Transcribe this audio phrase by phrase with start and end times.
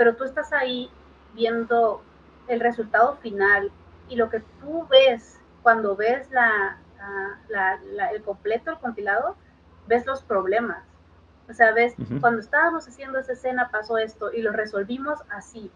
[0.00, 0.90] pero tú estás ahí
[1.34, 2.00] viendo
[2.48, 3.70] el resultado final
[4.08, 6.78] y lo que tú ves cuando ves la,
[8.10, 9.36] el completo, el compilado,
[9.88, 10.82] ves los problemas.
[11.50, 11.92] O sea, ves,
[12.22, 15.70] cuando estábamos haciendo esa escena pasó esto y lo resolvimos así.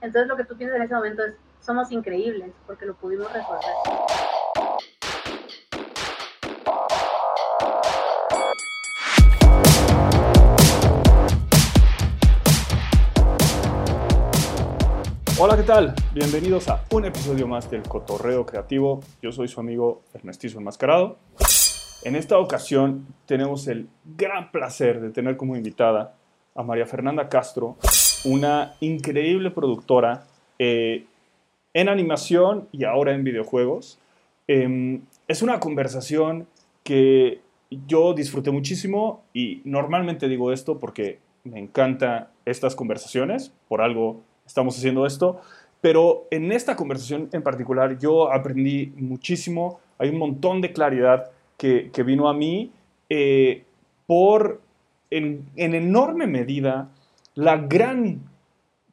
[0.00, 4.29] Entonces lo que tú piensas en ese momento es, somos increíbles porque lo pudimos resolver.
[15.42, 15.94] Hola, ¿qué tal?
[16.12, 19.00] Bienvenidos a un episodio más del Cotorreo Creativo.
[19.22, 21.16] Yo soy su amigo Ernestizo Enmascarado.
[22.02, 26.14] En esta ocasión tenemos el gran placer de tener como invitada
[26.54, 27.78] a María Fernanda Castro,
[28.24, 30.24] una increíble productora
[30.58, 31.06] eh,
[31.72, 33.98] en animación y ahora en videojuegos.
[34.46, 36.48] Em, es una conversación
[36.84, 44.20] que yo disfruté muchísimo y normalmente digo esto porque me encantan estas conversaciones, por algo
[44.50, 45.40] estamos haciendo esto,
[45.80, 51.90] pero en esta conversación en particular yo aprendí muchísimo, hay un montón de claridad que,
[51.92, 52.70] que vino a mí
[53.08, 53.64] eh,
[54.06, 54.60] por,
[55.10, 56.90] en, en, enorme medida,
[57.34, 58.20] la gran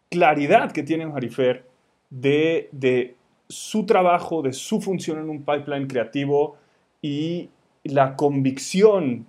[0.09, 1.65] claridad que tiene Marifer
[2.09, 3.15] de, de
[3.49, 6.57] su trabajo, de su función en un pipeline creativo
[7.01, 7.49] y
[7.83, 9.25] la convicción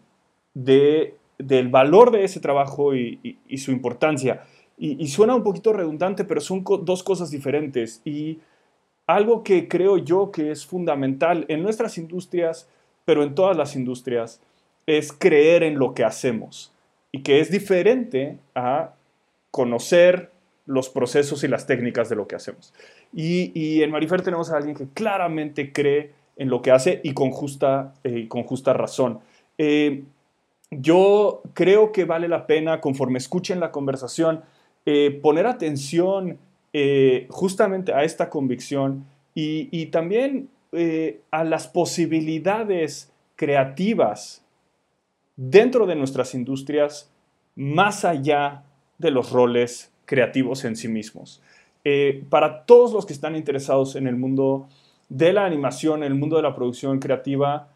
[0.54, 4.44] de, del valor de ese trabajo y, y su importancia.
[4.80, 8.00] Y, suena un poquito redundante, pero son dos cosas diferentes.
[8.04, 8.38] Y
[9.06, 12.68] algo que creo yo que es fundamental en nuestras industrias,
[13.04, 14.40] pero en todas las industrias,
[14.86, 16.72] es creer en lo que hacemos.
[17.10, 18.94] Y que es diferente a
[19.50, 20.30] conocer
[20.66, 22.72] los procesos y las técnicas de lo que hacemos.
[23.12, 27.30] Y, en Marifer tenemos a alguien que claramente cree en lo que hace y con
[27.30, 29.20] justa, eh, con justa razón.
[29.56, 30.04] Eh,
[30.70, 34.42] yo creo que vale la pena, conforme escuchen la conversación,
[34.86, 36.38] eh, poner atención
[36.72, 39.04] eh, justamente a esta convicción
[39.34, 44.44] y, también eh, a las posibilidades creativas
[45.36, 47.12] dentro de nuestras industrias
[47.54, 48.64] más allá
[48.98, 51.42] de los roles creativos en sí mismos.
[52.28, 54.68] para todos los que están interesados en el mundo
[55.08, 57.68] de la animación, en el mundo de la producción creativa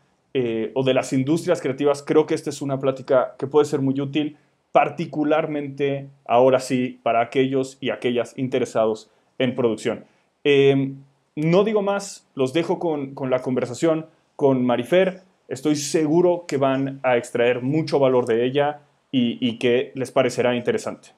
[0.74, 4.00] o de las industrias creativas, creo que esta es una plática que puede ser muy
[4.00, 4.36] útil
[4.72, 10.06] particularmente ahora sí para aquellos y aquellas interesados en producción.
[10.44, 10.96] Em,
[11.36, 15.22] no digo más, los dejo con, la conversación con Marifer.
[15.48, 18.80] Estoy seguro que van a extraer mucho valor de ella
[19.14, 21.10] y, que les parecerá interesante.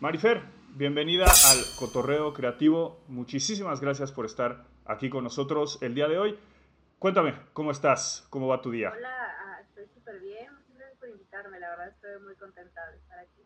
[0.00, 0.40] Marifer,
[0.74, 2.98] bienvenida al Cotorreo Creativo.
[3.08, 6.38] Muchísimas gracias por estar aquí con nosotros el día de hoy.
[6.98, 8.26] Cuéntame, ¿cómo estás?
[8.30, 8.90] ¿Cómo va tu día?
[8.96, 10.62] Hola, ah, estoy súper bien
[11.50, 13.42] la verdad estoy muy contenta de estar aquí.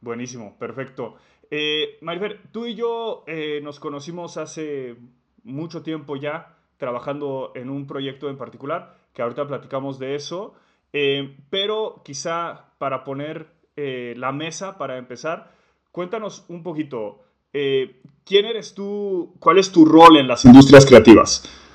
[0.00, 1.16] Buenísimo, perfecto.
[1.50, 4.96] Eh, Marifer, tú y yo eh, nos conocimos hace
[5.44, 10.54] mucho tiempo ya trabajando en un proyecto en particular, que ahorita platicamos de eso,
[10.92, 15.52] eh, pero quizá para poner eh, la mesa, para empezar,
[15.92, 17.22] cuéntanos un poquito,
[17.52, 19.34] ¿quién eres tú?
[19.38, 21.65] ¿Cuál es tu rol en las industrias creativas?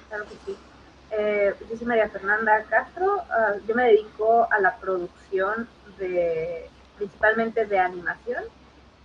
[1.12, 5.68] Eh, yo soy María Fernanda Castro, ah, yo me dedico a la producción
[6.00, 8.46] de principalmente de animación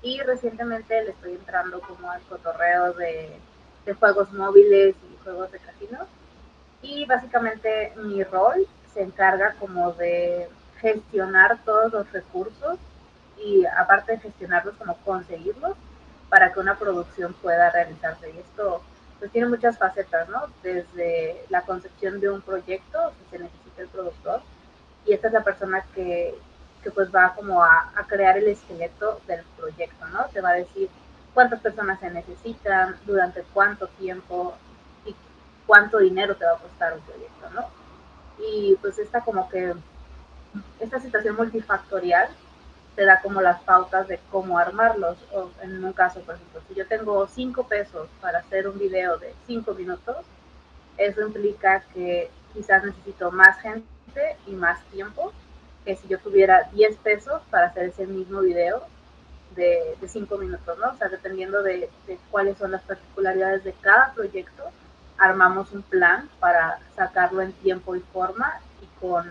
[0.03, 3.37] y recientemente le estoy entrando como al cotorreo de,
[3.85, 5.99] de juegos móviles y juegos de casino.
[6.81, 10.49] Y básicamente mi rol se encarga como de
[10.81, 12.79] gestionar todos los recursos
[13.37, 15.77] y aparte de gestionarlos como conseguirlos
[16.29, 18.31] para que una producción pueda realizarse.
[18.31, 18.83] Y esto
[19.19, 20.47] pues tiene muchas facetas, ¿no?
[20.63, 24.43] Desde la concepción de un proyecto, que se necesita el productor,
[25.07, 26.35] y esta es la persona que,
[26.83, 30.27] que pues va como a, a, crear el esqueleto del proyecto, ¿no?
[30.33, 30.89] Te va a decir
[31.33, 34.55] cuántas personas se necesitan, durante cuánto tiempo
[35.05, 35.15] y
[35.67, 37.65] cuánto dinero te va a costar un proyecto, ¿no?
[38.39, 39.75] Y pues esta como que,
[40.81, 42.29] esta situación multifactorial
[42.97, 45.19] te da como las pautas de cómo armarlos.
[45.33, 49.19] O en un caso, por ejemplo, si yo tengo cinco pesos para hacer un video
[49.19, 50.17] de cinco minutos,
[50.97, 55.33] eso implica que quizás necesito más gente y más tiempo
[55.85, 58.83] que si yo tuviera 10 pesos para hacer ese mismo video
[59.55, 60.91] de, de cinco minutos, ¿no?
[60.91, 61.89] O sea, dependiendo de,
[62.31, 64.65] cuáles son las particularidades de cada proyecto,
[65.17, 69.31] armamos un plan para sacarlo en tiempo y forma y con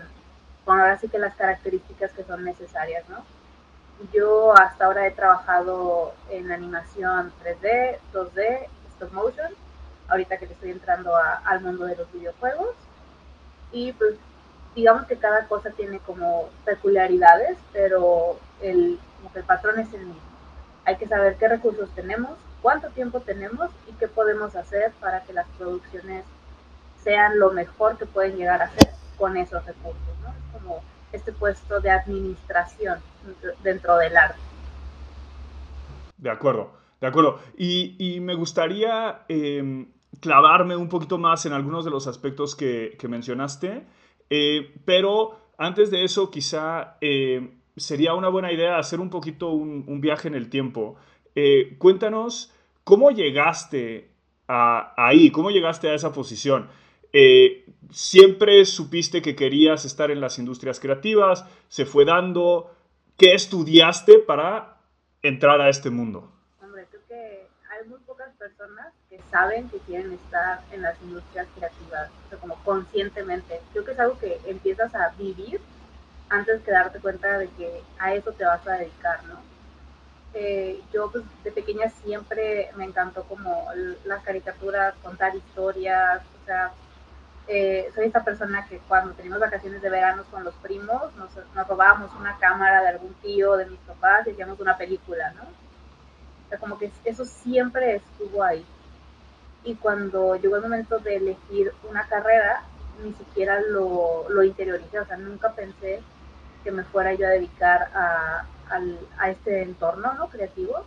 [0.66, 3.24] ahora sí que las características que son necesarias, ¿no?
[4.12, 9.52] Yo hasta ahora he trabajado en animación 3D, 2D, stop motion,
[10.08, 12.74] ahorita que estoy entrando al mundo de los videojuegos.
[13.72, 14.16] Y pues
[14.74, 20.06] digamos que cada cosa tiene como peculiaridades, pero el como que el patrón es el
[20.06, 20.22] mismo.
[20.84, 25.32] Hay que saber qué recursos tenemos, cuánto tiempo tenemos y qué podemos hacer para que
[25.32, 26.24] las producciones
[27.02, 30.15] sean lo mejor que pueden llegar a ser con esos recursos,
[31.16, 32.98] este puesto de administración
[33.62, 34.38] dentro del arte.
[36.16, 37.40] De acuerdo, de acuerdo.
[37.56, 39.86] Y, me gustaría em,
[40.20, 43.84] clavarme un poquito más en algunos de los aspectos que, mencionaste,
[44.30, 50.00] eh, pero antes de eso quizá eh, sería una buena idea hacer un poquito un,
[50.00, 50.96] viaje en el tiempo.
[51.34, 52.52] Eh, cuéntanos
[52.84, 54.10] cómo llegaste
[54.48, 56.68] ahí, cómo llegaste a esa posición.
[57.90, 61.44] ¿Siempre supiste que querías estar en las industrias creativas?
[61.68, 62.74] ¿Se fue dando?
[63.16, 64.76] ¿Qué estudiaste para
[65.22, 66.30] entrar a este mundo?
[66.62, 71.46] Hombre, creo que hay muy pocas personas que saben que quieren estar en las industrias
[71.56, 73.60] creativas, o sea, como conscientemente.
[73.72, 75.60] Creo que es algo que empiezas a vivir
[76.28, 79.40] antes de darte cuenta de que a eso te vas a dedicar, ¿no?
[80.34, 83.68] Eh, yo pues, de pequeña siempre me encantó como
[84.04, 86.72] las caricaturas, contar historias, o sea,
[87.48, 91.68] eh, soy esta persona que cuando teníamos vacaciones de verano con los primos, nos, nos,
[91.68, 95.42] robábamos una cámara de algún tío, de mis papás, y hacíamos una película, ¿no?
[95.42, 98.64] O sea, como que eso siempre estuvo ahí.
[99.64, 102.62] Y cuando llegó el momento de elegir una carrera,
[103.02, 106.02] ni siquiera lo, lo interioricé, o sea, nunca pensé
[106.64, 108.46] que me fuera yo a dedicar a,
[109.28, 110.28] este entorno ¿no?
[110.28, 110.84] creativo,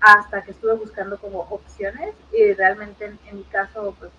[0.00, 4.10] hasta que estuve buscando como opciones y realmente en, en mi caso, pues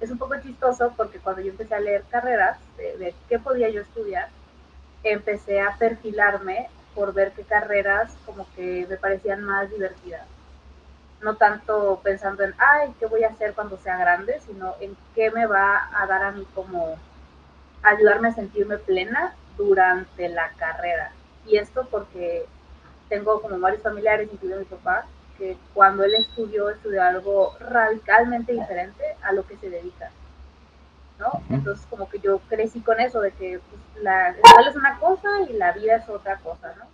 [0.00, 3.82] es un poco chistoso porque cuando yo empecé a leer carreras de, qué podía yo
[3.82, 4.28] estudiar,
[5.02, 10.26] empecé a perfilarme por ver qué carreras como que me parecían más divertidas.
[11.20, 14.40] No tanto pensando en, ay, ¿qué voy a hacer cuando sea grande?
[14.46, 16.98] Sino en qué me va a dar a mí como
[17.82, 21.12] ayudarme a sentirme plena durante la carrera.
[21.46, 22.46] Y esto porque
[23.08, 25.06] tengo como varios familiares, incluido mi papá,
[25.38, 30.10] que cuando él estudió, estudió algo radicalmente diferente a lo que se dedica.
[31.18, 31.42] ¿no?
[31.50, 35.28] Entonces, como que yo crecí con eso, de que pues, la escuela es una cosa
[35.48, 36.86] y la vida es otra cosa, ¿no?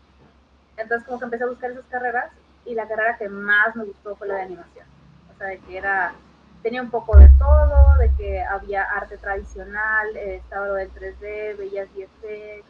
[0.76, 2.30] Entonces, como que empecé a buscar esas carreras
[2.64, 4.86] y la carrera que más me gustó fue la de animación.
[5.34, 6.12] O sea, de que era,
[6.62, 11.56] tenía un poco de todo, de que había arte tradicional, eh, estaba lo del 3D,
[11.56, 12.64] veías VFX,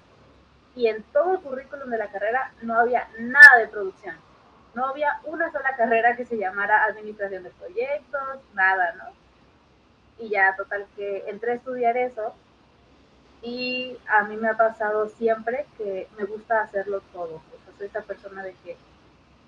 [0.76, 4.14] y en todo el currículum de la carrera no había nada de producción
[5.24, 10.24] una sola carrera que se llamara administración de proyectos, nada, ¿no?
[10.24, 12.34] Y ya, total, que entré a estudiar eso
[13.42, 17.36] y a mí me ha pasado siempre que me gusta hacerlo todo.
[17.36, 18.76] O sea, soy esta persona de que,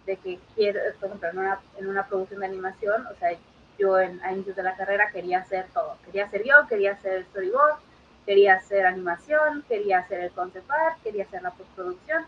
[0.06, 3.36] de que quiero, por ejemplo, en una, en una producción de animación, o sea,
[3.78, 5.98] yo en, a inicios de la carrera quería hacer todo.
[6.06, 7.80] Quería hacer yo, quería hacer storyboard,
[8.24, 12.24] quería hacer animación, quería hacer el concept art, quería hacer la postproducción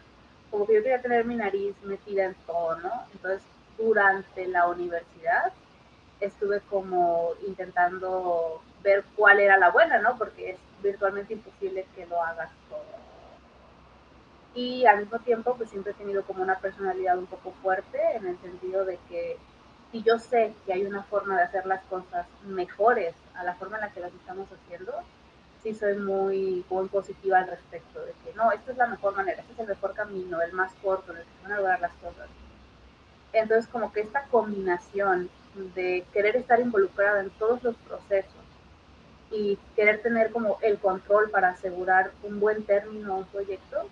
[0.55, 2.93] como que yo quería tener mi nariz metida en todo, ¿no?
[3.13, 3.43] Entonces,
[3.77, 5.53] durante la universidad
[6.21, 10.17] estuve como intentando ver cuál era la buena, ¿no?
[10.17, 12.85] Porque es virtualmente imposible que lo hagas todo.
[14.55, 18.25] Y al mismo tiempo, pues siempre he tenido como una personalidad un poco fuerte en
[18.29, 19.37] el sentido de que
[19.91, 23.79] si yo sé que hay una forma de hacer las cosas mejores a la forma
[23.79, 24.93] en la que las estamos haciendo,
[25.65, 29.41] sí soy muy, muy positiva al respecto, de que no, esta es la mejor manera,
[29.41, 31.93] este es el mejor camino, el más corto, en el que van a lograr las
[31.95, 32.29] cosas.
[33.33, 35.31] Entonces, como que esta combinación
[35.75, 38.31] de querer estar involucrada en todos los procesos
[39.31, 43.89] y querer tener como el control para asegurar un buen término a un proyecto,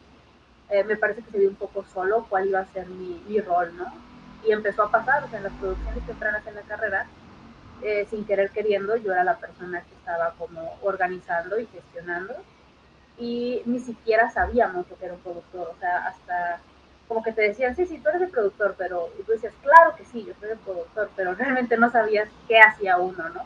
[0.69, 3.41] eh, me parece que se vio un poco solo cuál iba a ser mi, mi
[3.41, 3.87] rol, ¿no?
[4.45, 7.07] Y empezó a pasar, o sea, en las producciones tempranas en la carrera,
[7.83, 12.35] eh, sin querer queriendo, yo era la persona que estaba como organizando y gestionando
[13.19, 16.61] y ni siquiera sabíamos lo que era un productor, o sea, hasta
[17.09, 19.95] como que te decían, sí, sí, tú eres el productor, pero y tú decías, claro
[19.97, 23.43] que sí, yo soy el productor, pero realmente no sabías qué hacía uno, ¿no?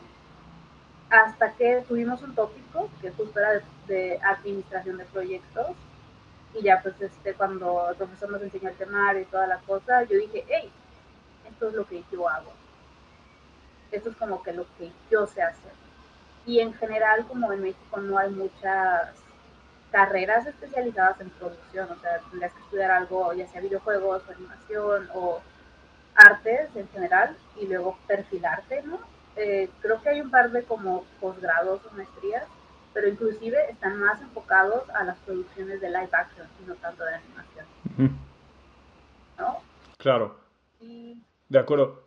[1.09, 5.67] Hasta que tuvimos un tópico que justo era de, de administración de proyectos
[6.53, 10.03] y ya pues este, cuando el profesor nos enseñó el temario y toda la cosa,
[10.03, 10.71] yo dije, hey,
[11.49, 12.51] esto es lo que yo hago
[13.91, 15.71] eso es como que lo que yo sé hacer.
[16.45, 19.13] Y en general, como en México no hay muchas
[19.91, 25.09] carreras especializadas en producción, o sea, tendrías que estudiar algo, ya sea videojuegos, o animación
[25.13, 25.41] o
[26.15, 28.99] artes en general, y luego perfilarte, ¿no?
[29.35, 32.45] Eh, creo que hay un par de como posgrados o maestrías,
[32.93, 37.13] pero inclusive están más enfocados a las producciones de live action y no tanto de
[37.13, 37.65] animación.
[39.37, 39.57] ¿No?
[39.97, 40.39] Claro.
[40.79, 42.06] De acuerdo.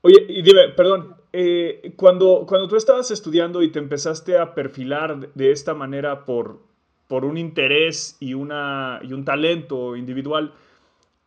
[0.00, 5.32] Oye, y dime, perdón, eh, cuando, cuando tú estabas estudiando y te empezaste a perfilar
[5.34, 6.60] de esta manera por,
[7.08, 10.54] por un interés y, una, y un talento individual,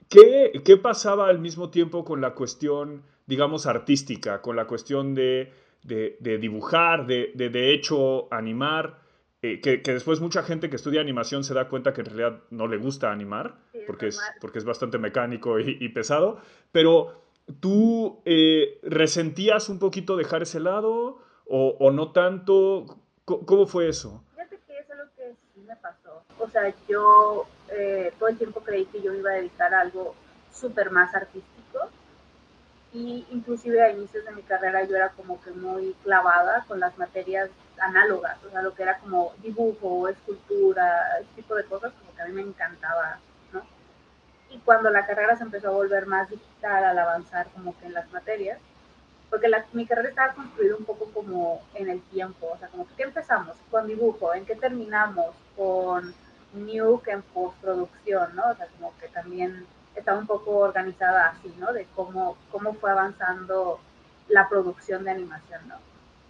[0.10, 5.52] ¿qué, ¿qué pasaba al mismo tiempo con la cuestión, digamos, artística, con la cuestión de,
[5.84, 9.02] de, dibujar, de, de, de hecho animar?
[9.44, 12.68] Eh, que, después mucha gente que estudia animación se da cuenta que en realidad no
[12.68, 13.56] le gusta animar,
[13.88, 16.40] porque, es, porque es bastante mecánico y, pesado,
[16.72, 17.21] pero
[17.60, 22.86] tú eh, resentías un poquito dejar ese lado o, o no tanto,
[23.26, 24.24] ¿cómo fue eso?
[24.32, 28.38] Fíjate que eso es lo que sí me pasó, o sea, yo eh, todo el
[28.38, 30.16] tiempo creí que yo iba a dedicar a algo
[30.54, 31.80] súper más artístico
[32.94, 36.98] y inclusive a inicios de mi carrera yo era como que muy clavada con las
[36.98, 42.14] materias análogas, o sea, lo que era como dibujo, escultura, ese tipo de cosas, como
[42.16, 43.20] que a mí me encantaba.
[44.52, 47.94] Y cuando la carrera se empezó a volver más digital al avanzar como que en
[47.94, 48.60] las materias,
[49.30, 52.86] porque la, mi carrera estaba construida un poco como en el tiempo, o sea, como
[52.88, 53.56] que ¿qué empezamos?
[53.70, 55.34] Con dibujo, ¿en qué terminamos?
[55.56, 56.14] Con
[56.54, 58.50] Nuke en postproducción, ¿no?
[58.50, 59.66] O sea, como que también
[59.96, 61.72] estaba un poco organizada así, ¿no?
[61.72, 63.80] De cómo, cómo fue avanzando
[64.28, 65.76] la producción de animación, ¿no?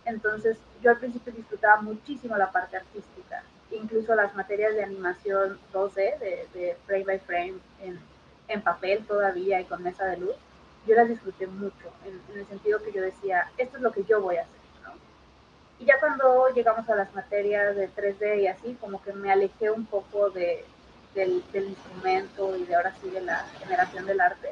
[0.05, 6.19] Entonces, yo al principio disfrutaba muchísimo la parte artística, incluso las materias de animación 2D,
[6.53, 7.99] de, frame by frame, en,
[8.53, 10.35] en, papel todavía y con mesa de luz,
[10.87, 14.21] yo las disfruté mucho, en, el sentido que yo decía, esto es lo que yo
[14.21, 14.93] voy a hacer, ¿no?
[15.79, 19.71] Y ya cuando llegamos a las materias de 3D y así, como que me alejé
[19.71, 20.65] un poco de,
[21.13, 24.49] del, del instrumento y de ahora sí de la generación del arte,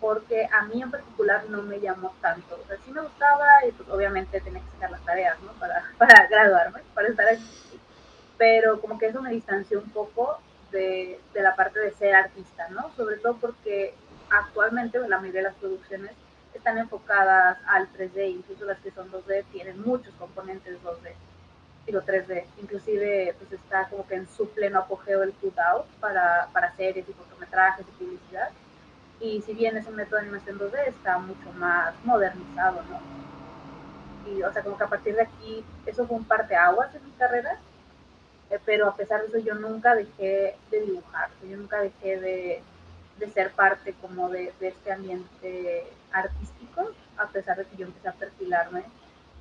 [0.00, 2.60] porque a mí en particular no me llamó tanto.
[2.62, 5.52] O sea, sí me gustaba y pues obviamente tenía que sacar las tareas, ¿no?
[5.54, 7.44] Para, para graduarme, para estar aquí.
[8.38, 10.38] Pero como que eso me distanció un poco
[10.70, 12.90] de, de, la parte de ser artista, ¿no?
[12.96, 13.94] Sobre todo porque
[14.30, 16.12] actualmente la mayoría de las producciones
[16.54, 21.12] están enfocadas al 3D, incluso las que son 2D tienen muchos componentes 2D,
[21.86, 26.74] digo 3D, inclusive pues está como que en su pleno apogeo el cutout para, para
[26.74, 28.50] series y cortometrajes y publicidad
[29.20, 33.00] y si bien es un método de animación 2D, está mucho más modernizado, ¿no?
[34.30, 37.12] Y, o sea, como que a partir de aquí, eso fue un parteaguas en mi
[37.12, 37.58] carrera,
[38.50, 42.62] eh, pero a pesar de eso yo nunca dejé de dibujar, yo nunca dejé de,
[43.18, 48.08] de ser parte como de, de, este ambiente artístico, a pesar de que yo empecé
[48.08, 48.84] a perfilarme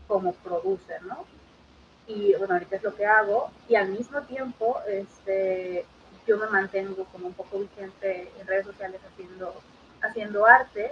[0.08, 1.26] como producer, ¿no?
[2.08, 5.86] Y bueno, ahorita es lo que hago, y al mismo tiempo, este,
[6.28, 9.54] yo me mantengo como un poco vigente en redes sociales haciendo,
[10.02, 10.92] haciendo arte,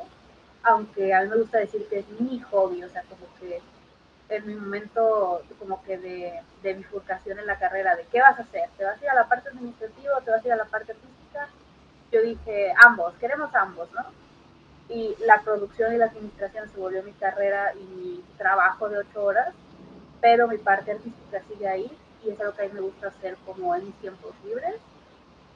[0.63, 3.61] aunque a mí me gusta decir que es mi hobby, o sea, como que
[4.37, 8.43] en mi momento como que de, de bifurcación en la carrera, de qué vas a
[8.43, 10.57] hacer, ¿te vas a ir a la parte administrativa o te vas a ir a
[10.57, 11.47] la parte artística?
[12.11, 14.05] Yo dije, ambos, queremos ambos, ¿no?
[14.89, 19.23] Y la producción y la administración se volvió mi carrera y mi trabajo de ocho
[19.23, 19.53] horas,
[20.21, 23.37] pero mi parte artística sigue ahí y es algo que a mí me gusta hacer
[23.45, 24.75] como en mis tiempos libres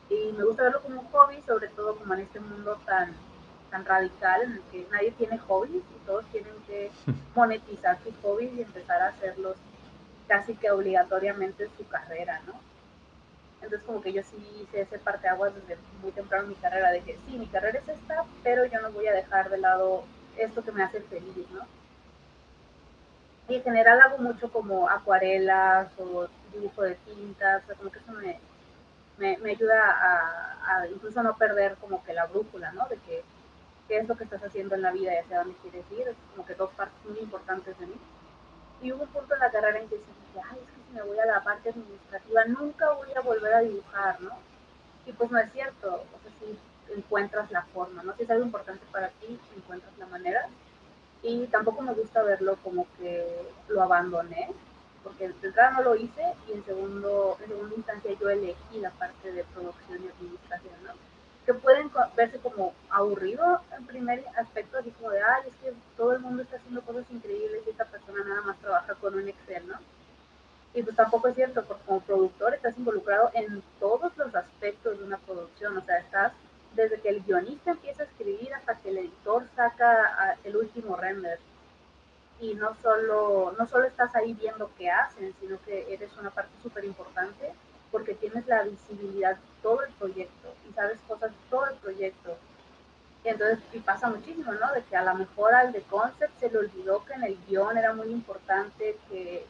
[0.09, 3.13] y me gusta verlo como un hobby, sobre todo como en este mundo tan,
[3.77, 6.91] tan radical en el que nadie tiene hobbies y todos tienen que
[7.35, 9.55] monetizar sus hobbies y empezar a hacerlos
[10.27, 12.53] casi que obligatoriamente su carrera, ¿no?
[13.61, 17.01] Entonces como que yo sí hice ese parteaguas desde muy temprano en mi carrera, de
[17.01, 20.03] que sí, mi carrera es esta, pero yo no voy a dejar de lado
[20.37, 21.65] esto que me hace feliz, ¿no?
[23.49, 27.99] Y en general hago mucho como acuarelas o dibujo de tintas, o sea, como que
[27.99, 28.39] eso me,
[29.17, 32.87] me, me ayuda a, a, incluso no perder como que la brújula, ¿no?
[32.89, 33.23] De que
[33.87, 36.15] qué es lo que estás haciendo en la vida y hacia dónde quieres ir, es
[36.31, 37.95] como que dos partes muy importantes de mí.
[38.81, 41.01] Y hubo un punto en la carrera en que dije, ay, es que si me
[41.03, 44.31] voy a la parte administrativa nunca voy a volver a dibujar, ¿no?
[45.05, 48.15] Y pues no es cierto, o sea, si encuentras la forma, ¿no?
[48.15, 50.47] Si es algo importante para ti, encuentras la manera.
[51.23, 53.25] Y tampoco me gusta verlo como que
[53.69, 54.49] lo abandoné,
[55.03, 58.91] porque en entrada no lo hice y en segundo, en segunda instancia yo elegí la
[58.91, 60.93] parte de producción y administración, ¿no?
[61.47, 66.13] Que pueden verse como aburrido en primer aspecto, así como de, ay, es que todo
[66.13, 69.63] el mundo está haciendo cosas increíbles y esta persona nada más trabaja con un Excel.
[70.73, 75.05] Y pues tampoco es cierto, porque como productor estás involucrado en todos los aspectos de
[75.05, 76.33] una producción, o sea, estás
[76.75, 81.39] desde que el guionista empieza a escribir hasta que el editor saca el último render
[82.39, 86.51] y no solo, no solo estás ahí viendo qué hacen, sino que eres una parte
[86.61, 87.53] súper importante
[87.91, 92.37] porque tienes la visibilidad de todo el proyecto y sabes cosas de todo el proyecto.
[93.23, 94.71] Entonces, y pasa muchísimo, ¿no?
[94.73, 97.77] De que a lo mejor al de concept se le olvidó que en el guion
[97.77, 99.45] era muy importante que,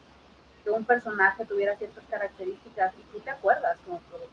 [0.64, 4.32] que un personaje tuviera ciertas características y tú te acuerdas como productor.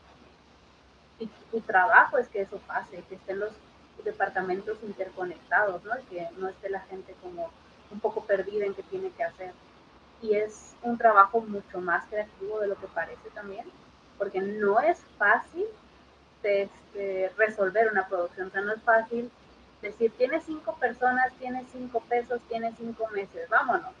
[1.18, 3.52] Y tu trabajo es que eso pase, que estén los
[4.04, 5.98] departamentos interconectados, ¿no?
[5.98, 7.50] Y que no esté la gente como
[7.90, 9.52] un poco perdida en qué tiene que hacer.
[10.22, 13.66] Y es un trabajo mucho más creativo de lo que parece también,
[14.18, 15.66] porque no es fácil
[16.42, 18.48] este, resolver una producción.
[18.48, 19.30] O sea, no es fácil
[19.82, 23.92] decir, tienes cinco personas, tienes cinco pesos, tienes cinco meses, vámonos.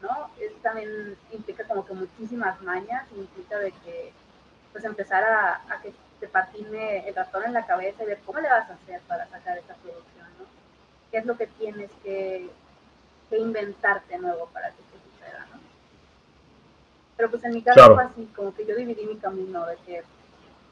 [0.00, 0.30] ¿no?
[0.40, 4.12] Es, también implica como que muchísimas mañas, implica de que,
[4.72, 8.48] pues empezar a, que te patine el ratón en la cabeza y ver cómo le
[8.48, 10.46] vas a hacer para sacar esta producción, ¿no?
[11.10, 12.50] ¿Qué es lo que tienes que,
[13.30, 14.74] que inventarte nuevo para ¿no?
[17.16, 20.02] Pero pues en mi caso fue así, como que yo dividí mi camino de que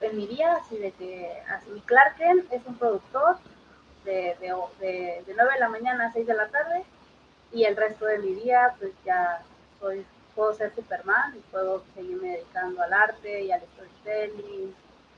[0.01, 3.37] en mi día, así de que así, mi Clarken es un productor
[4.05, 6.85] de, de, de, de 9 de la mañana a 6 de la tarde
[7.53, 9.43] y el resto de mi día pues ya
[9.79, 14.75] soy, puedo ser Superman y puedo seguirme dedicando al arte y al storytelling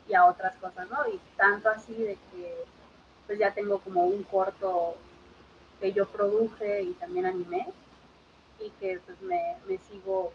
[0.07, 0.99] y a otras cosas, ¿no?
[1.09, 2.65] Y tanto así de que
[3.27, 4.97] pues ya tengo como un corto
[5.81, 7.67] que yo produje y también animé
[8.61, 10.33] y que pues me, me sigo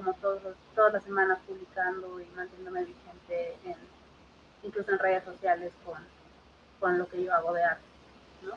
[0.00, 0.40] como todos
[0.74, 3.76] todas las semanas publicando y manteniéndome vigente en,
[4.62, 5.98] incluso en redes sociales con,
[6.78, 7.84] con lo que yo hago de arte,
[8.42, 8.52] ¿no?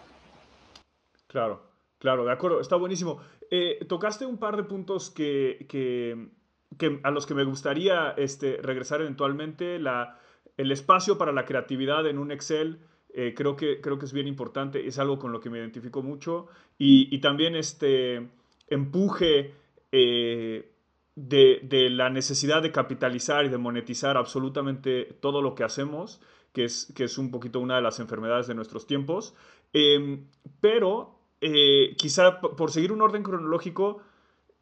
[1.27, 1.63] Claro,
[1.99, 3.21] claro, de acuerdo, está buenísimo.
[3.51, 6.29] Eh, tocaste un par de puntos que, que,
[6.77, 9.79] que, a los que me gustaría este, regresar eventualmente.
[9.79, 10.19] La,
[10.55, 12.79] el espacio para la creatividad en un Excel
[13.13, 16.01] eh, creo, que, creo que es bien importante, es algo con lo que me identifico
[16.01, 16.47] mucho.
[16.77, 18.29] Y, y también este
[18.69, 19.53] empuje
[19.91, 20.72] eh,
[21.15, 26.21] de, la necesidad de capitalizar y de monetizar absolutamente todo lo que hacemos,
[26.53, 29.35] que es, que es un poquito una de las enfermedades de nuestros tiempos.
[29.73, 30.23] Eh,
[30.61, 34.01] pero eh, quizá por seguir un orden cronológico,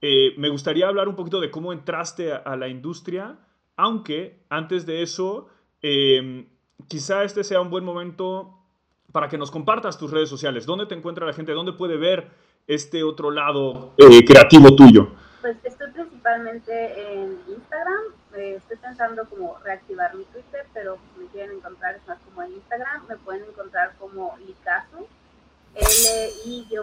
[0.01, 3.37] eh, me gustaría hablar un poquito de cómo entraste a, la industria,
[3.75, 5.47] aunque antes de eso
[5.83, 6.47] eh,
[6.87, 8.57] quizá este sea un buen momento
[9.11, 10.65] para que nos compartas tus redes sociales.
[10.65, 11.51] ¿Dónde te encuentra la gente?
[11.51, 12.31] ¿Dónde puede ver
[12.65, 15.09] este otro lado eh, creativo tuyo?
[15.41, 18.03] Pues estoy principalmente en Instagram.
[18.35, 22.43] Eh, estoy pensando como reactivar mi Twitter, pero si me quieren encontrar es más como
[22.43, 23.07] en Instagram.
[23.07, 25.07] Me pueden encontrar como Likasu,
[25.75, 26.81] L-I-K-A-S-U.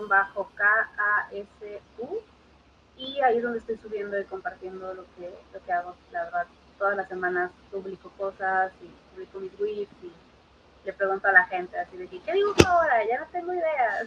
[2.97, 6.49] Y ahí es donde estoy subiendo y compartiendo lo que, lo que hago, la verdad
[6.77, 10.13] todas las semanas publico cosas y publico mis tweets y
[10.85, 13.05] le pregunto a la gente así de que, ¿qué digo ahora?
[13.05, 14.07] Ya no tengo ideas.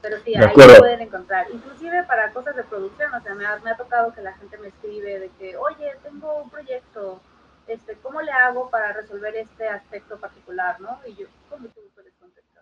[0.00, 1.46] Pero sí, ahí lo pueden encontrar.
[1.52, 4.56] Inclusive para cosas de producción, o sea, me ha, me ha, tocado que la gente
[4.58, 7.20] me escribe de que, oye, tengo un proyecto,
[7.66, 11.00] este, ¿cómo le hago para resolver este aspecto particular, no?
[11.06, 12.60] Y yo, con mucho gusto les contesto.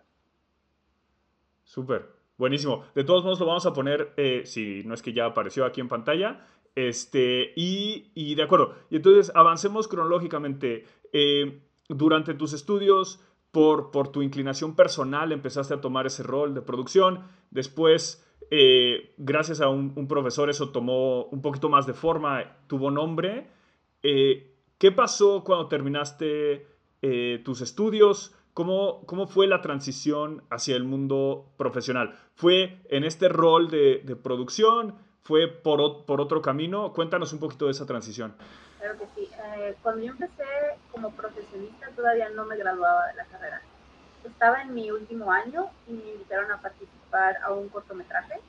[1.63, 2.85] Súper, buenísimo.
[2.95, 5.79] De todos modos lo vamos a poner, eh, si no es que ya apareció aquí
[5.79, 10.85] en pantalla, este, y, y, de acuerdo, y entonces avancemos cronológicamente.
[11.13, 13.21] Eh, durante tus estudios,
[13.91, 17.23] por, tu inclinación personal, empezaste a tomar ese rol de producción.
[17.49, 22.91] Después, eh, gracias a un, un, profesor, eso tomó un poquito más de forma, tuvo
[22.91, 23.47] nombre.
[24.03, 26.67] Eh, ¿Qué pasó cuando terminaste
[27.01, 28.35] eh, tus estudios?
[28.53, 32.15] ¿Cómo, ¿Cómo, fue la transición hacia el mundo profesional?
[32.35, 34.93] ¿Fue en este rol de, de producción?
[35.27, 36.93] fue por, por otro camino.
[36.93, 38.33] Cuéntanos un poquito de esa transición.
[38.87, 39.29] Claro que sí.
[39.57, 40.45] Eh, cuando yo empecé
[40.93, 43.61] como profesionista todavía no me graduaba de la carrera.
[44.23, 48.39] Estaba en mi último año y me invitaron a participar a un cortometraje.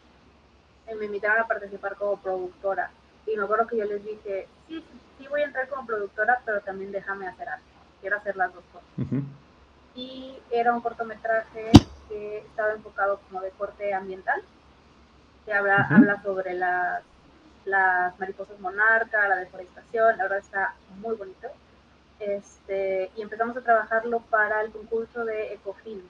[0.91, 2.91] Y me invitaron a participar como productora.
[3.27, 4.85] Y me acuerdo que yo les dije, sí,
[5.19, 7.65] sí voy a entrar como productora, pero también déjame hacer arte.
[8.01, 8.89] Quiero hacer las dos cosas.
[8.97, 9.25] Uh -huh.
[9.97, 11.73] Y era un cortometraje
[12.09, 14.41] que estaba enfocado como de corte ambiental
[15.45, 15.97] que habla, uh -huh.
[15.97, 17.03] habla sobre las,
[17.69, 21.49] las mariposas monarca, la deforestación, la verdad está muy bonito.
[22.19, 26.03] Este, y empezamos a trabajarlo para el concurso de Ecofilm.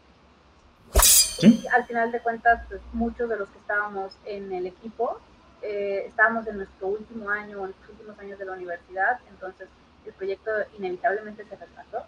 [0.94, 1.60] ¿Sí?
[1.62, 5.20] Y al final de cuentas, pues, muchos de los que estábamos en el equipo
[5.62, 9.68] eh, estábamos en nuestro último año, en los últimos años de la universidad, entonces
[10.06, 12.06] el proyecto inevitablemente se retrasó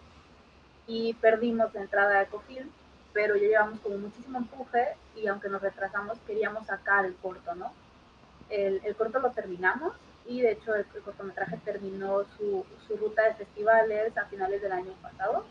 [0.86, 2.68] y perdimos la entrada a Ecofilm
[3.12, 7.72] pero ya llevamos como muchísimo empuje y aunque nos retrasamos queríamos sacar el corto, ¿no?
[8.50, 9.94] El, el corto lo terminamos
[10.26, 14.72] y de hecho el, el cortometraje terminó su, su, ruta de festivales a finales del
[14.72, 15.44] año pasado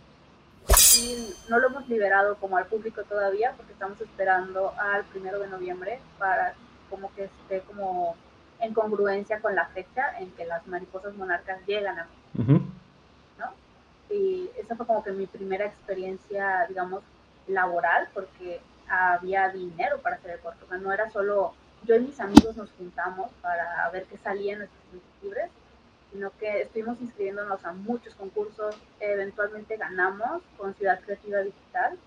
[0.97, 5.47] y no lo hemos liberado como al público todavía porque estamos esperando al primero de
[5.47, 6.53] noviembre para
[6.89, 8.15] como que esté como
[8.59, 12.61] en congruencia con la fecha en que las mariposas monarcas llegan a uh -huh.
[13.39, 13.53] ¿no?
[14.13, 17.03] Y esa fue como que mi primera experiencia, digamos,
[17.47, 20.65] laboral porque había dinero para hacer el corto.
[20.65, 21.53] O sea, no era solo
[21.85, 24.83] yo y mis amigos nos juntamos para ver qué salía en nuestros
[25.21, 25.49] libres,
[26.11, 31.97] sino que estuvimos inscribiéndonos a muchos concursos, eventualmente ganamos con Ciudad Creativa Digital,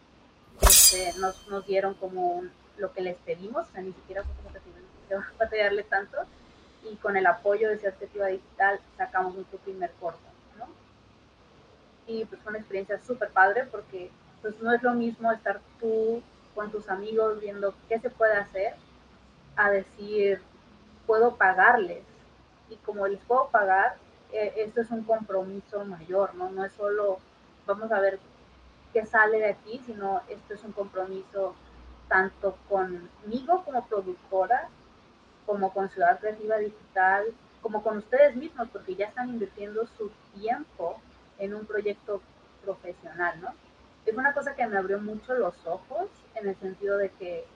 [0.61, 2.45] este, nos, nos dieron como
[2.79, 6.19] lo que les pedimos, o sea, ni siquiera fue como que tuvimos que batallarle tanto,
[6.91, 10.21] y con el apoyo de Ciudad Creativa Digital sacamos nuestro primer corto.
[10.59, 10.67] ¿no?
[12.07, 16.23] y pues fue una experiencia súper padre porque pues no es lo mismo estar tú
[16.55, 18.75] con tus amigos viendo qué se puede hacer
[19.57, 20.41] a decir,
[21.07, 22.05] puedo pagarles.
[22.71, 23.97] Y como les puedo pagar,
[24.33, 26.51] eh, esto es un compromiso mayor, ¿no?
[26.51, 27.19] No es solo,
[27.67, 28.19] vamos a ver
[28.93, 31.55] qué sale de aquí, sino esto es un compromiso
[32.09, 34.69] tanto conmigo como productora,
[35.47, 37.27] como con Ciudad Creativa Digital,
[37.61, 41.01] como con ustedes mismos, porque ya están invirtiendo su tiempo
[41.39, 42.21] en un proyecto
[42.65, 43.49] profesional, ¿no?
[44.05, 47.47] Es una cosa que me abrió mucho los ojos en el sentido de que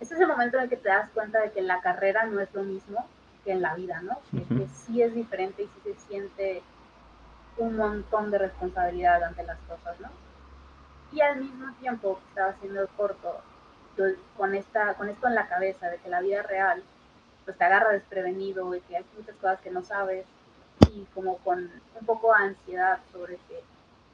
[0.00, 2.40] este es el momento en el que te das cuenta de que la carrera no
[2.40, 3.06] es lo mismo
[3.44, 4.18] que en la vida, ¿no?
[4.30, 6.62] que, sí es diferente y sí se siente
[7.58, 10.08] un montón de responsabilidad ante las cosas, ¿no?
[11.12, 13.42] Y al mismo tiempo estaba haciendo el corto,
[14.36, 16.82] con, esta, con esto en la cabeza de que la vida real
[17.44, 20.24] pues te agarra desprevenido y que hay muchas cosas que no sabes
[20.90, 23.62] y como con un poco de ansiedad sobre que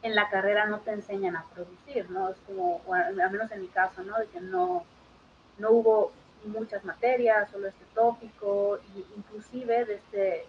[0.03, 2.31] en la carrera no te enseñan a producir, ¿no?
[2.31, 4.19] Es como, al menos en mi caso, ¿no?
[4.19, 4.85] De que no,
[5.59, 6.13] no hubo
[6.45, 8.79] muchas materias, solo este tópico,
[9.17, 10.47] inclusive desde este,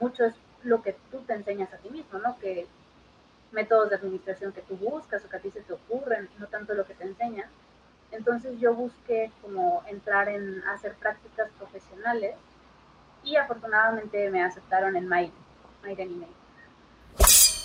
[0.00, 2.38] mucho es lo que tú te enseñas a ti mismo, ¿no?
[2.38, 2.66] Que
[3.52, 6.74] métodos de administración que tú buscas o que a ti se te ocurren, no tanto
[6.74, 7.48] lo que te enseñan.
[8.10, 12.34] Entonces yo busqué como entrar en hacer prácticas profesionales
[13.24, 15.32] y afortunadamente me aceptaron en Maiden,
[15.82, 16.28] Maiden Anime.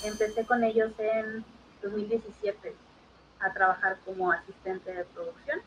[0.04, 1.46] Empecé con ellos en
[1.82, 2.76] 2017
[3.40, 5.62] a trabajar como asistente de producción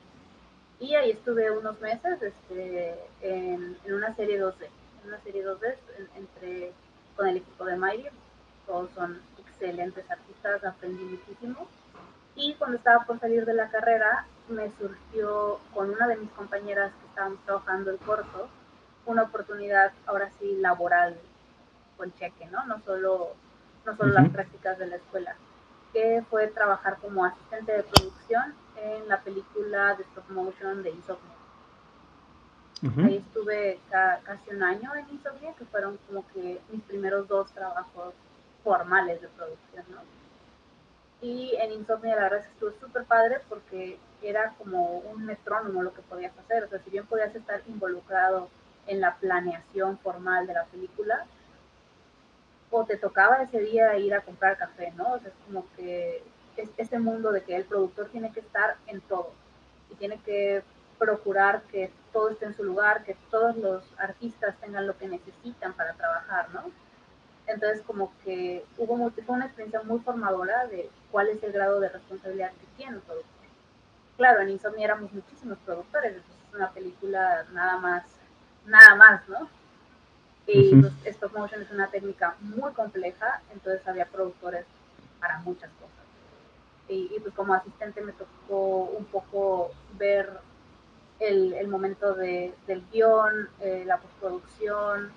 [0.81, 4.67] y ahí estuve unos meses este, en, una serie 2D,
[5.03, 5.77] en una serie 2D
[6.17, 6.73] entre,
[7.17, 8.09] con el equipo de Mighty,
[8.67, 11.69] todos son excelentes artistas, aprendí muchísimo.
[12.37, 16.93] Y cuando estaba por salir de la carrera, me surgió con una de mis compañeras
[17.01, 18.49] que estábamos trabajando el corto,
[19.07, 21.17] una oportunidad ahora sí laboral
[21.97, 22.67] con cheque, ¿no?
[22.67, 23.35] No solo
[23.87, 25.37] no solo las prácticas de la escuela,
[25.93, 31.35] que fue trabajar como asistente de producción en la película de stop motion de Insomnia.
[32.99, 38.13] Ahí estuve casi un año en Insomnia, que fueron como que mis primeros dos trabajos
[38.63, 40.03] formales de producción, ¿no?
[41.23, 45.83] Y en Insomnia la verdad es que estuvo súper padre porque era como un metrónomo
[45.83, 46.65] lo que podías hacer.
[46.65, 48.51] O sea, si bien podías estar involucrado
[48.87, 51.25] en la planeación formal de la película,
[52.71, 55.15] o te tocaba ese día ir a comprar café, ¿no?
[55.15, 56.23] O sea, es como que
[56.62, 59.33] es este mundo de que el productor tiene que estar en todo
[59.90, 60.62] y tiene que
[60.99, 65.73] procurar que todo esté en su lugar, que todos los artistas tengan lo que necesitan
[65.75, 66.71] para trabajar, ¿no?
[67.47, 71.90] Entonces, como que hubo fue una experiencia muy formadora de cuál es el grado de
[71.90, 73.31] responsabilidad que tiene el productor.
[74.17, 78.05] Claro, en Insomnia éramos muchísimos productores, entonces es una película nada más,
[78.67, 79.49] nada más, ¿no?
[80.47, 84.64] Y pues, stop motion es una técnica muy compleja, entonces había productores
[85.19, 86.04] para muchas cosas.
[86.88, 90.29] Y, pues como asistente me tocó un poco ver
[91.18, 95.12] el, momento de, del guion, eh, la postproducción,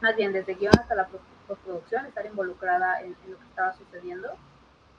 [0.00, 1.08] más bien desde guion hasta la
[1.48, 4.28] postproducción, estar involucrada en, en, lo que estaba sucediendo.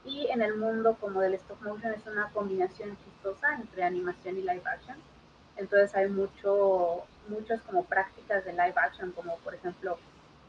[0.04, 4.42] Y en el mundo como del stop motion es una combinación chistosa entre animación y
[4.42, 4.98] live action.
[5.56, 9.98] Entonces hay mucho, muchas como prácticas de live action, como por ejemplo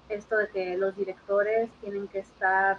[0.08, 2.78] esto de que los directores tienen que estar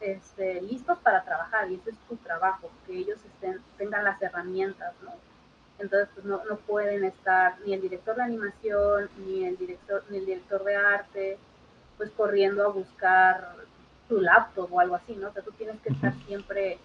[0.00, 4.94] este, listos para trabajar y ese es su trabajo, que ellos estén, tengan las herramientas,
[5.02, 5.12] ¿no?
[5.78, 10.18] Entonces pues no, no, pueden estar ni el director de animación, ni el director, ni
[10.18, 11.38] el director de arte,
[11.96, 13.56] pues corriendo a buscar
[14.08, 15.28] su laptop o algo así, ¿no?
[15.28, 16.78] O sea, tú tienes que estar siempre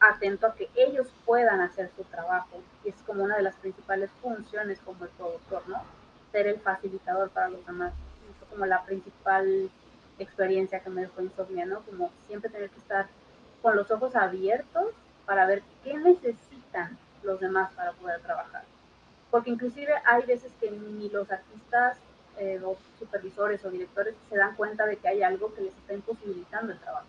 [0.00, 2.60] atento a que ellos puedan hacer su trabajo.
[2.84, 5.82] Y es como una de las principales funciones como el productor, ¿no?
[6.32, 7.92] Ser el facilitador para los demás.
[8.30, 9.70] Es como la principal
[10.18, 11.80] experiencia que me dejó Insomnia, ¿no?
[11.82, 13.08] Como siempre tener que estar
[13.60, 14.86] con los ojos abiertos
[15.26, 18.64] para ver qué necesitan los demás para poder trabajar.
[19.30, 21.98] Porque inclusive hay veces que ni los artistas
[22.38, 25.94] eh, o supervisores o directores se dan cuenta de que hay algo que les está
[25.94, 27.06] imposibilitando el trabajo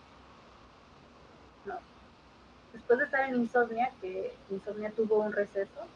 [2.74, 5.88] después de estar en Insomnia, que Insomnia tuvo un receso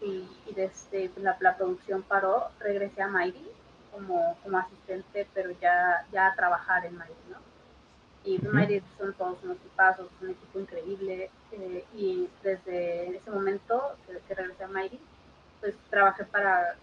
[0.00, 3.46] y, desde la, producción paró, regresé a Mighty
[3.92, 7.38] como, como asistente, pero ya, ya a trabajar en Mighty, ¿no?
[8.24, 11.30] Y Mighty son todos unos tipazos, un equipo increíble.
[11.52, 15.00] Eh, y desde ese momento que, regresé a Mighty,
[15.60, 16.76] pues trabajé para,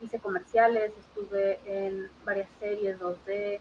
[0.00, 3.60] hice comerciales, estuve en varias series 2D,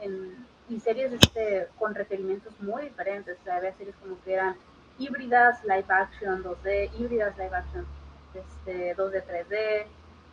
[0.00, 3.38] en y series este, con requerimientos muy diferentes.
[3.40, 4.56] O sea, había series como que eran
[4.98, 7.86] híbridas, live action 2D, híbridas, live action
[8.34, 9.86] este, 2D, 3D,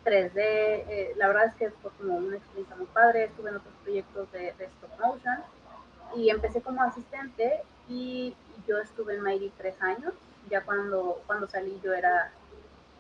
[0.06, 1.16] 3D.
[1.16, 3.26] la verdad es que fue como una experiencia muy padre.
[3.26, 5.38] Estuve en otros proyectos de, stop motion
[6.16, 8.36] y empecé como asistente y
[8.68, 10.14] yo estuve en Mighty tres años.
[10.50, 12.32] Ya cuando, cuando salí yo era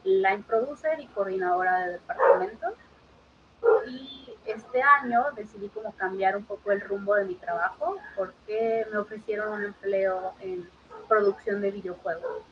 [0.03, 2.73] line producer y coordinadora de departamento.
[3.87, 8.97] Y este año decidí como cambiar un poco el rumbo de mi trabajo porque me
[8.97, 10.69] ofrecieron un empleo en
[11.07, 12.43] producción de videojuegos.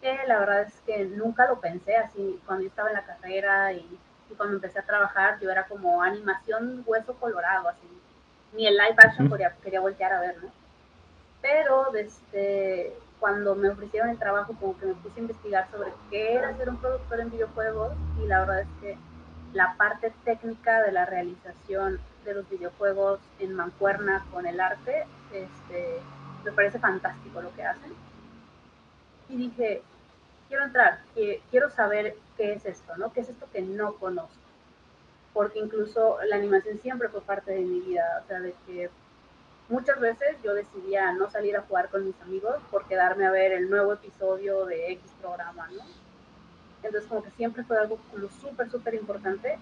[0.00, 3.72] Que la verdad es que nunca lo pensé así cuando yo estaba en la carrera
[3.72, 3.98] y,
[4.36, 7.88] cuando empecé a trabajar yo era como animación hueso colorado, así.
[8.52, 10.50] Ni el live action quería, quería voltear a ver, ¿no?
[11.42, 16.34] Pero desde cuando me ofrecieron el trabajo como que me puse a investigar sobre qué
[16.34, 18.98] era ser un productor en videojuegos y la verdad es que
[19.52, 26.00] la parte técnica de la realización de los videojuegos en mancuerna con el arte, este,
[26.44, 27.92] me parece fantástico lo que hacen.
[29.30, 29.82] Y dije,
[30.48, 31.00] quiero entrar,
[31.50, 33.12] quiero saber qué es esto, ¿no?
[33.12, 34.34] ¿Qué es esto que no conozco?
[35.32, 38.90] Porque incluso la animación siempre fue parte de mi vida, o sea, de que
[39.68, 43.52] muchas veces yo decidía no salir a jugar con mis amigos por quedarme a ver
[43.52, 45.84] el nuevo episodio de X programa, ¿no?
[46.82, 49.58] Entonces como que siempre fue algo como súper, súper importante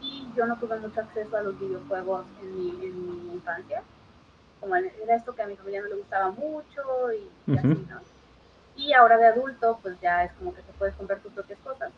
[0.00, 3.82] y yo no tuve mucho acceso a los videojuegos en mi, en mi infancia.
[4.60, 8.11] Como era esto que a mi familia no le gustaba mucho y, así, ¿no?
[8.76, 11.92] Y ahora de adulto, pues ya es como que te puedes comprar tus propias cosas.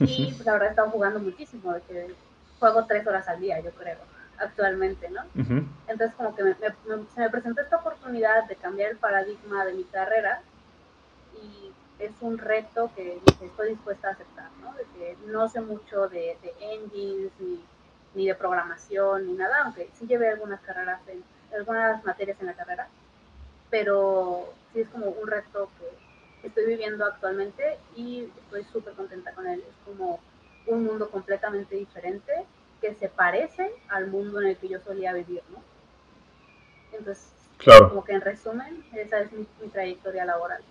[0.00, 2.14] Y pues ahora he estado jugando muchísimo, de que
[2.58, 3.98] juego tres horas al día, yo creo,
[4.38, 5.22] actualmente, ¿no?
[5.88, 10.42] Entonces como que se me presentó esta oportunidad de cambiar el paradigma de mi carrera
[11.42, 14.72] y es un reto que, estoy dispuesta a aceptar, ¿no?
[14.74, 17.32] De que no sé mucho de, engines,
[18.14, 21.22] ni, de programación, ni nada, aunque sí llevé algunas carreras, en,
[21.54, 22.88] algunas materias en la carrera,
[23.70, 29.46] pero sí es como un reto que estoy viviendo actualmente y estoy súper contenta con
[29.46, 29.60] él.
[29.60, 30.20] Es como
[30.66, 32.32] un mundo completamente diferente
[32.80, 35.62] que se parece al mundo en el que yo solía vivir, ¿no?
[36.92, 37.90] Entonces, claro.
[37.90, 40.62] como que en resumen, esa es mi trayectoria laboral.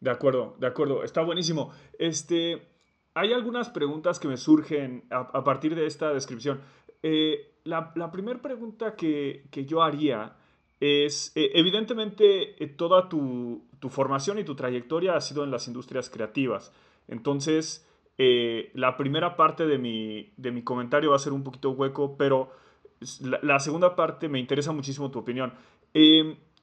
[0.00, 1.04] De acuerdo, de acuerdo.
[1.04, 1.72] Está buenísimo.
[1.98, 2.66] Este,
[3.14, 6.60] hay algunas preguntas que me surgen a, partir de esta descripción.
[7.02, 10.36] Eh, la, primera pregunta que, yo haría
[10.80, 16.10] es, eh, evidentemente, eh, toda tu, formación y tu trayectoria ha sido en las industrias
[16.10, 16.72] creativas.
[17.06, 17.86] Entonces,
[18.18, 22.50] la primera parte de mi, de mi, comentario va a ser un poquito hueco, pero
[23.20, 25.52] la, segunda parte me interesa muchísimo tu opinión.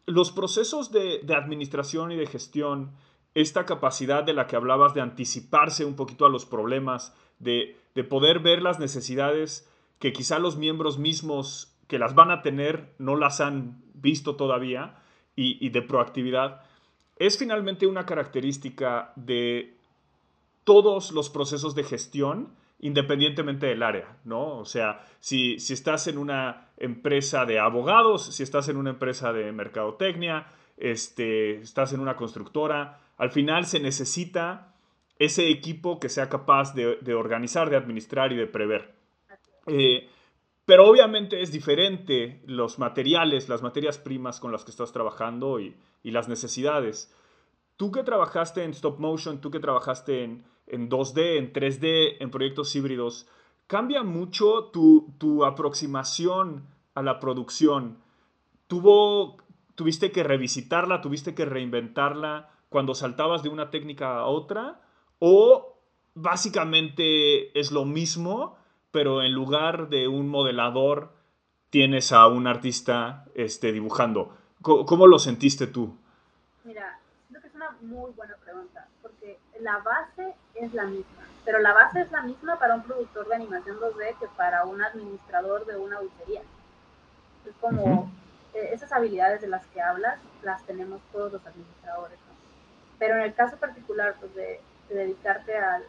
[0.05, 2.91] los procesos de, de administración y de gestión
[3.35, 7.77] esta capacidad de la que hablabas de anticiparse un poquito a los problemas, de,
[8.09, 13.15] poder ver las necesidades que quizá los miembros mismos que las van a tener no
[13.15, 14.95] las han visto todavía
[15.35, 16.63] y, de proactividad,
[17.17, 19.75] es finalmente una característica de
[20.63, 24.57] todos los procesos de gestión independientemente del área, ¿no?
[24.57, 29.31] O sea, si, si estás en una empresa de abogados, si estás en una empresa
[29.31, 34.73] de mercadotecnia, este, estás en una constructora, al final se necesita
[35.19, 38.95] ese equipo que sea capaz de, organizar, de administrar y de prever.
[39.67, 40.09] Eh,
[40.65, 45.75] pero obviamente es diferente los materiales, las materias primas con las que estás trabajando y,
[46.03, 47.15] las necesidades.
[47.77, 52.75] Tú que trabajaste en stop motion, tú que trabajaste en, 2D, en 3D, en proyectos
[52.75, 53.27] híbridos,
[53.67, 57.99] ¿cambia mucho tu, tu aproximación a la producción?
[58.67, 59.37] ¿Tuvo,
[59.75, 62.49] ¿Tuviste que revisitarla, tuviste que reinventarla?
[62.73, 64.81] cuando saltabas de una técnica a otra
[65.19, 65.77] o
[66.15, 68.57] básicamente es lo mismo,
[68.93, 71.11] pero en lugar de un modelador
[71.71, 74.37] tienes a un artista este, dibujando.
[74.61, 75.97] ¿Cómo, lo sentiste tú?
[76.63, 81.57] Mira, creo que es una muy buena pregunta, porque la base es la misma, pero
[81.59, 85.65] la base es la misma para un productor de animación 2D que para un administrador
[85.65, 86.43] de una auditoría.
[87.47, 88.11] Es como
[88.53, 92.19] eh, esas habilidades de las que hablas, las tenemos todos los administradores.
[92.99, 95.83] Pero en el caso particular pues, de, dedicarte al,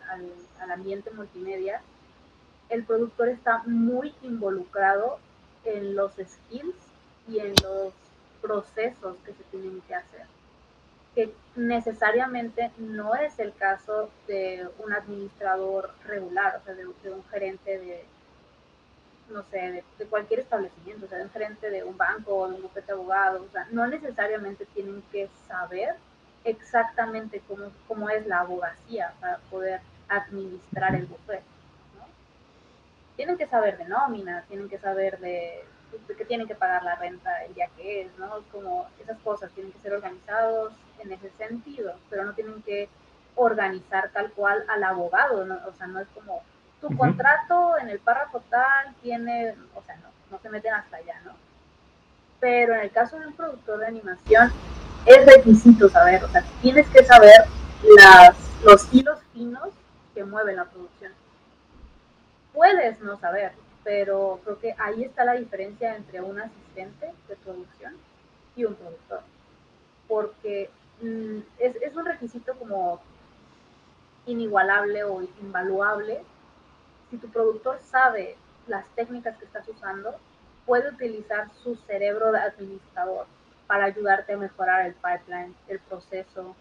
[0.73, 1.83] ambiente multimedia,
[2.69, 5.19] el productor está muy involucrado
[5.65, 6.75] en los skills
[7.29, 7.93] y en los
[8.43, 10.27] procesos que se tienen que hacer,
[11.15, 17.79] que necesariamente no es el caso de un administrador regular, o sea, de, un gerente
[17.79, 18.05] de,
[19.31, 22.57] no sé, de, cualquier establecimiento, o sea, de un gerente de un banco o de
[22.57, 25.95] un bufete de abogados, o sea, no necesariamente tienen que saber
[26.45, 31.54] exactamente cómo, cómo es la abogacía para poder administrar el bufete.
[33.17, 35.65] Tienen que saber de nómina, tienen que saber de,
[36.17, 38.43] que tienen que pagar la renta el día que es, ¿no?
[38.51, 42.89] Como esas cosas tienen que ser organizados en ese sentido, pero no tienen que
[43.37, 45.59] organizar tal cual al abogado, ¿no?
[45.67, 46.43] o sea, no es como
[46.81, 51.21] tu contrato en el párrafo tal tiene, o sea, no, no se meten hasta allá,
[51.25, 51.33] ¿no?
[52.45, 54.53] pero en el caso de un productor de animación
[55.07, 57.47] es requisito saber, o sea, tienes que saber
[57.97, 59.71] las, los hilos finos
[60.15, 61.11] que mueven la producción.
[62.55, 67.95] Puedes no saber, pero creo que ahí está la diferencia entre un asistente de producción
[68.55, 69.23] y un productor.
[70.07, 70.71] Porque
[71.03, 73.01] mm, es, es, un requisito como
[74.27, 76.23] inigualable o invaluable.
[77.11, 78.37] Si tu productor sabe
[78.69, 80.15] las técnicas que estás usando,
[80.65, 83.27] puede utilizar su cerebro de administrador
[83.67, 86.55] para ayudarte a mejorar el pipeline, el proceso,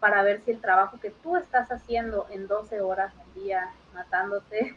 [0.00, 4.76] para ver si el trabajo que tú estás haciendo en 12 horas al día, matándote,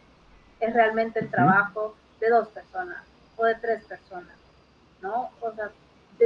[0.60, 3.04] es realmente el trabajo de dos personas
[3.38, 4.36] o de tres personas,
[5.02, 5.32] ¿no?
[5.42, 5.72] O sea,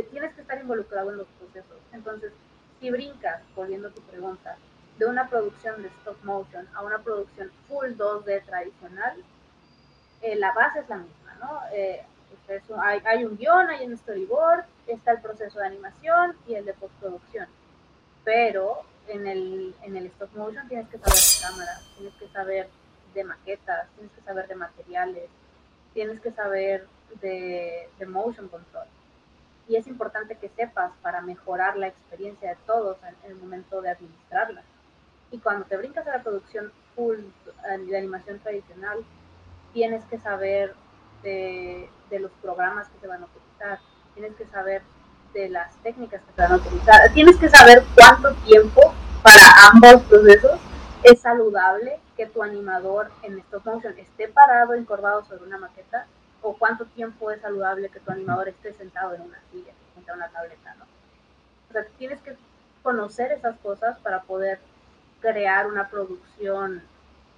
[0.10, 1.78] tienes que estar involucrado en los procesos.
[1.92, 2.32] Entonces,
[2.80, 4.58] si brincas, volviendo a tu pregunta,
[4.98, 9.24] de una producción de stop motion a una producción full 2D tradicional,
[10.22, 11.62] eh, la base es la misma, ¿no?
[11.72, 12.04] Eh,
[12.46, 16.66] pues hay, hay, un guion, hay un storyboard, está el proceso de animación y el
[16.66, 17.48] de postproducción.
[18.24, 22.70] Pero en el, en el stop motion tienes que saber cámara, tienes que saber
[23.14, 25.30] de maquetas, tienes que saber de materiales,
[25.94, 26.88] tienes que saber
[27.22, 28.88] de, de motion control.
[29.68, 33.92] Y es importante que sepas para mejorar la experiencia de todos en, el momento de
[33.92, 34.62] administrarla.
[35.32, 39.04] Y cuando te brincas a la producción full eh, de animación tradicional,
[39.74, 40.76] tienes que saber
[41.24, 43.80] de, de, los programas que se van a utilizar,
[44.14, 44.82] tienes que saber
[45.34, 50.04] de las técnicas que se van a utilizar, tienes que saber cuánto tiempo para ambos
[50.04, 50.60] procesos
[51.04, 56.08] es saludable que tu animador en stop motion esté parado, encorvado sobre una maqueta,
[56.42, 60.30] o cuánto tiempo es saludable que tu animador esté sentado en una silla, en una
[60.30, 60.86] tableta, ¿no?
[61.70, 62.36] O sea, tienes que
[62.84, 64.60] conocer esas cosas para poder
[65.22, 66.84] crear una producción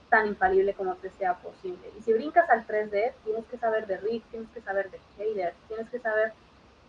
[0.09, 1.91] tan infalible como te sea posible.
[1.97, 5.53] Y si brincas al 3D, tienes que saber de rig, tienes que saber de shader,
[5.67, 6.33] tienes que saber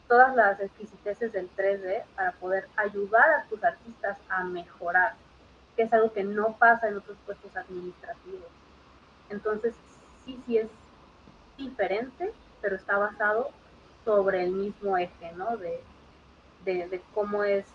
[0.08, 5.14] todas las exquisiteces del 3D para poder ayudar a tus artistas a mejorar
[5.76, 8.48] que es algo que no pasa en otros puestos administrativos.
[9.28, 9.74] Entonces,
[10.24, 10.68] sí, sí es
[11.58, 13.50] diferente, pero está basado
[14.04, 15.56] sobre el mismo eje, ¿no?
[15.56, 15.80] De,
[16.64, 17.66] de, cómo es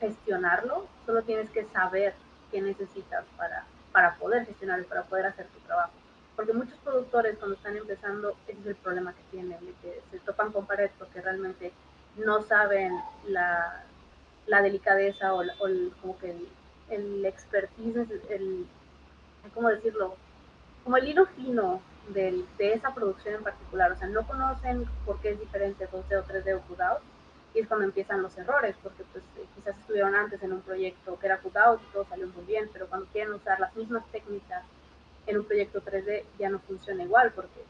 [0.00, 0.86] gestionarlo.
[1.06, 2.14] Solo tienes que saber
[2.50, 5.92] qué necesitas para, para poder gestionarlo, para poder hacer tu trabajo.
[6.36, 10.18] Porque muchos productores cuando están empezando, ese es el problema que tienen, de que se
[10.20, 11.72] topan con pared porque realmente
[12.16, 12.92] no saben
[13.26, 13.82] la,
[14.46, 15.68] la delicadeza o, o
[16.00, 16.48] como que el,
[16.90, 18.66] el expertise, el,
[19.54, 20.16] ¿cómo decirlo?
[20.84, 23.92] Como el hilo fino de, de esa producción en particular.
[23.92, 27.02] O sea, no conocen por qué es diferente 2D o 3D o cutout
[27.54, 31.18] y es cuando empiezan los errores, porque pues eh, quizás estuvieron antes en un proyecto
[31.18, 34.64] que era cutout y todo salió muy bien, pero cuando quieren usar las mismas técnicas
[35.26, 37.64] en un proyecto 3D ya no funciona igual, porque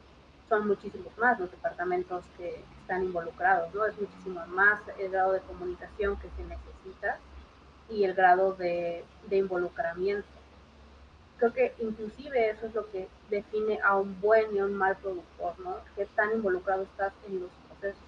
[0.48, 3.85] son muchísimos más los departamentos que están involucrados, ¿no?
[3.85, 7.18] Es muchísimo más el grado de comunicación que se necesita
[7.90, 10.27] y el grado de, involucramiento.
[11.38, 14.96] Creo que inclusive eso es lo que define a un buen y a un mal
[14.96, 15.77] productor, ¿no?
[15.94, 18.03] Que tan involucrado estás en los procesos.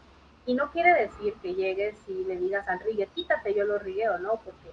[0.46, 4.18] Y no quiere decir que llegues y le digas al rigue, quítate, yo lo rigueo,
[4.18, 4.40] ¿no?
[4.44, 4.70] Porque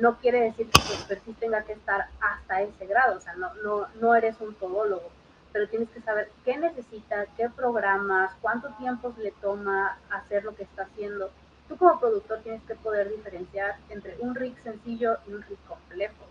[0.00, 3.54] no quiere decir que tu expertise tenga que estar hasta ese grado, o sea, no,
[3.64, 5.10] no, no eres un todólogo,
[5.52, 10.64] pero tienes que saber qué necesita, qué programas, cuánto tiempo le toma hacer lo que
[10.64, 11.30] está haciendo
[11.68, 16.24] tú como productor tienes que poder diferenciar entre un rig sencillo y un rig complejo.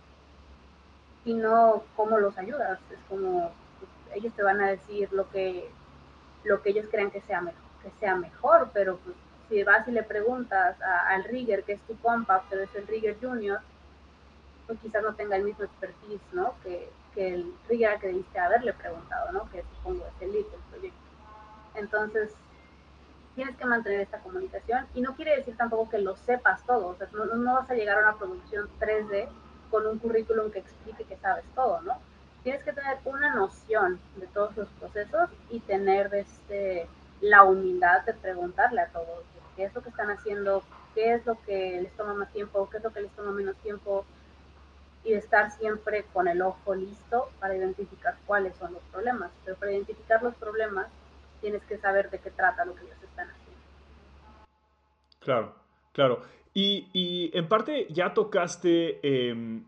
[1.24, 2.78] Y no cómo los ayudas.
[2.90, 3.52] Es como
[4.14, 5.70] ellos te van a decir lo que,
[6.44, 9.16] lo que ellos crean que sea mejor, que sea mejor pero pues,
[9.48, 13.16] si vas y le preguntas al rigger que es tu compa, pero es el rigger
[13.20, 13.60] junior,
[14.66, 16.54] pues quizás no tenga el mismo expertise, ¿no?
[16.62, 19.50] Que, que el rigger que debiste haberle preguntado, ¿no?
[19.50, 20.98] Que supongo es el lead del proyecto.
[21.74, 22.34] Entonces,
[23.38, 26.96] tienes que mantener esta comunicación y no quiere decir tampoco que lo sepas todo, o
[26.96, 29.28] sea, no, no, vas a llegar a una producción 3D
[29.70, 31.92] con un currículum que explique que sabes todo, ¿no?
[32.42, 36.88] Tienes que tener una noción de todos los procesos y tener este,
[37.20, 39.22] la humildad de preguntarle a todos
[39.54, 40.64] qué es lo que están haciendo,
[40.96, 43.56] qué es lo que les toma más tiempo, qué es lo que les toma menos
[43.58, 44.04] tiempo
[45.04, 49.30] y de estar siempre con el ojo listo para identificar cuáles son los problemas.
[49.44, 50.88] Pero para identificar los problemas
[51.40, 53.07] tienes que saber de qué trata lo que haciendo.
[55.20, 55.54] Claro,
[55.92, 56.22] claro.
[56.54, 59.64] Y, en parte ya tocaste em,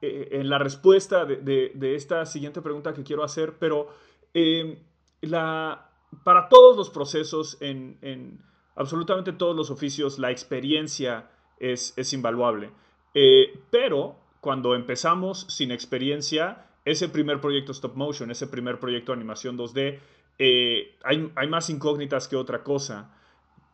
[0.00, 3.88] e, en la respuesta de, esta siguiente pregunta que quiero hacer, pero
[4.32, 4.78] em,
[5.20, 5.90] la,
[6.22, 8.40] para todos los procesos, en,
[8.76, 12.72] absolutamente todos los oficios, la experiencia es, es invaluable.
[13.14, 19.16] Eh, pero cuando empezamos sin experiencia, ese primer proyecto stop motion, ese primer proyecto de
[19.16, 19.98] animación 2D,
[20.38, 23.14] eh, hay, más incógnitas que otra cosa.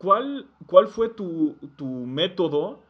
[0.00, 2.80] ¿Cuál, cuál fue tu, tu método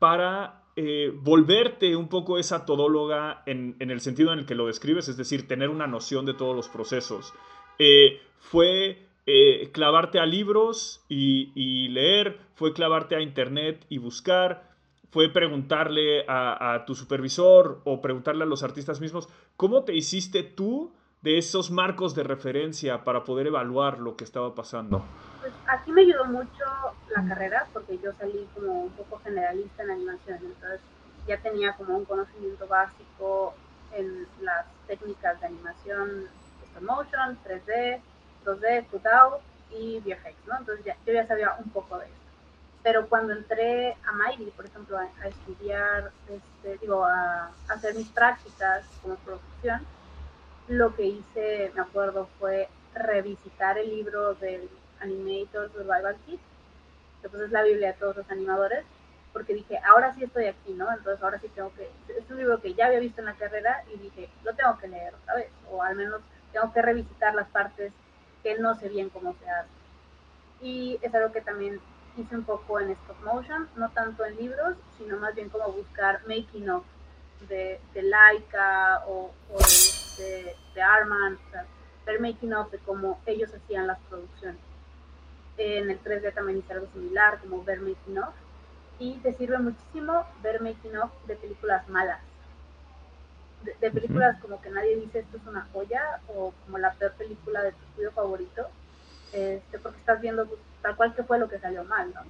[0.00, 4.66] para eh, volverte un poco esa todóloga en, en, el sentido en el que lo
[4.66, 7.32] describes, es decir, tener una noción de todos los procesos.
[7.78, 14.74] Eh, fue eh, clavarte a libros y, y, leer, fue clavarte a internet y buscar,
[15.10, 20.42] fue preguntarle a, a, tu supervisor o preguntarle a los artistas mismos, ¿cómo te hiciste
[20.42, 20.92] tú
[21.22, 25.04] de esos marcos de referencia para poder evaluar lo que estaba pasando?
[25.68, 26.64] Aquí me ayudó mucho
[27.14, 30.80] la carrera porque yo salí como un poco generalista en animación, entonces
[31.26, 33.54] ya tenía como un conocimiento básico
[33.92, 36.28] en las técnicas de animación
[36.68, 38.00] stop motion, 3D,
[38.44, 39.40] 2D, cutout
[39.70, 40.58] y VFX, ¿no?
[40.58, 42.14] Entonces ya, yo ya sabía un poco de eso.
[42.82, 47.94] Pero cuando entré a Mighty, por ejemplo, a, a estudiar, este, digo, a, a hacer
[47.94, 49.84] mis prácticas como producción,
[50.68, 54.68] lo que hice, me acuerdo, fue revisitar el libro del
[55.00, 56.40] Animator Survival Kit,
[57.22, 58.84] que pues es la Biblia de todos los animadores,
[59.32, 60.90] porque dije, ahora sí estoy aquí, ¿no?
[60.90, 63.84] Entonces ahora sí tengo que, es un libro que ya había visto en la carrera
[63.94, 66.22] y dije, lo tengo que leer otra vez, o al menos
[66.52, 67.92] tengo que revisitar las partes
[68.42, 69.68] que no sé bien cómo se hace.
[70.62, 71.80] Y es algo que también
[72.16, 76.20] hice un poco en stop motion, no tanto en libros, sino más bien como buscar
[76.26, 76.84] making of
[77.48, 79.58] de, de Laika o, o
[80.18, 81.66] de, de, Arman, o sea,
[82.06, 84.65] ver making of de cómo ellos hacían las producciones
[85.58, 88.34] en el 3D también hice algo similar, como ver making of.
[88.98, 92.20] Y te sirve muchísimo ver making of de películas malas.
[93.62, 97.12] De, de películas como que nadie dice esto es una joya o como la peor
[97.12, 98.68] película de tu estudio favorito,
[99.32, 100.48] este, porque estás viendo
[100.82, 102.20] tal cual que fue lo que salió mal, ¿no?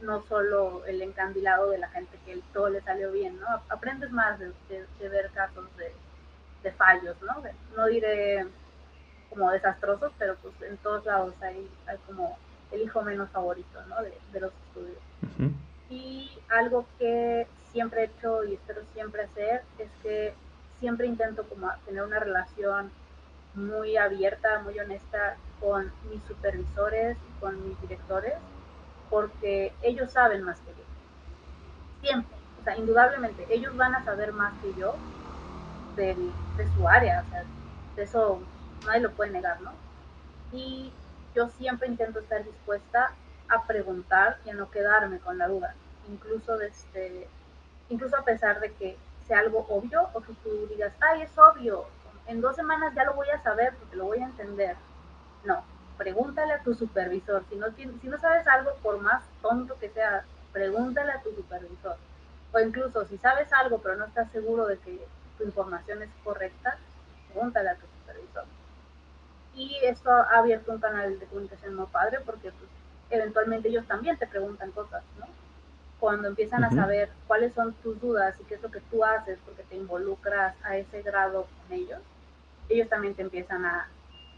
[0.00, 3.46] No solo el encandilado de la gente que todo le salió bien, ¿no?
[3.68, 5.92] Aprendes más de, de, de ver casos de,
[6.72, 7.42] fallos, ¿no?
[7.76, 8.46] no diré
[9.28, 12.38] como desastrosos, pero pues en todos lados hay, hay como
[12.74, 14.02] el hijo menos favorito ¿no?
[14.02, 14.98] de, de, los estudios.
[15.22, 15.52] Uh -huh.
[15.90, 20.34] Y algo que siempre he hecho y espero siempre hacer es que
[20.80, 22.90] siempre intento como tener una relación
[23.54, 28.34] muy abierta, muy honesta con mis supervisores y con mis directores,
[29.08, 30.84] porque ellos saben más que yo.
[32.02, 32.36] Siempre.
[32.60, 34.96] O sea, indudablemente, ellos van a saber más que yo
[35.96, 37.24] del, de su área.
[37.26, 37.44] O sea,
[37.96, 38.40] de eso
[38.86, 39.72] nadie lo puede negar, ¿no?
[40.52, 40.92] Y
[41.34, 43.12] yo siempre intento estar dispuesta
[43.48, 45.74] a preguntar y a no quedarme con la duda,
[46.08, 47.28] incluso desde,
[47.88, 51.86] incluso a pesar de que sea algo obvio o que tú digas, ay, es obvio,
[52.26, 54.76] en dos semanas ya lo voy a saber porque lo voy a entender.
[55.44, 55.64] No,
[55.98, 60.24] pregúntale a tu supervisor, si no, si no sabes algo, por más tonto que sea,
[60.52, 61.96] pregúntale a tu supervisor.
[62.52, 65.04] O incluso si sabes algo pero no estás seguro de que
[65.36, 66.78] tu información es correcta,
[67.28, 68.44] pregúntale a tu supervisor
[69.54, 72.70] y esto ha abierto un canal de comunicación muy padre porque pues,
[73.10, 75.26] eventualmente ellos también te preguntan cosas, ¿no?
[76.00, 76.78] Cuando empiezan uh -huh.
[76.78, 79.76] a saber cuáles son tus dudas y qué es lo que tú haces porque te
[79.76, 82.00] involucras a ese grado con ellos,
[82.68, 83.88] ellos también te empiezan a,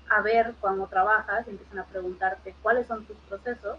[0.09, 3.79] a ver cuando trabajas y empiezan a preguntarte cuáles son tus procesos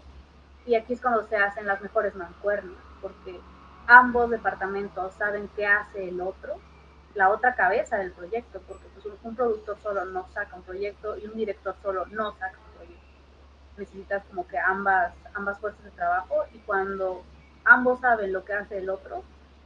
[0.66, 3.40] y aquí es cuando se hacen las mejores mancuernas porque
[3.86, 6.58] ambos departamentos saben qué hace el otro
[7.14, 11.26] la otra cabeza del proyecto, porque pues, un productor solo no saca un proyecto y
[11.26, 13.06] un director solo no saca un proyecto.
[13.76, 17.22] Necesitas como que ambas, ambas fuerzas de trabajo y cuando
[17.64, 19.22] ambos saben lo que hace el otro,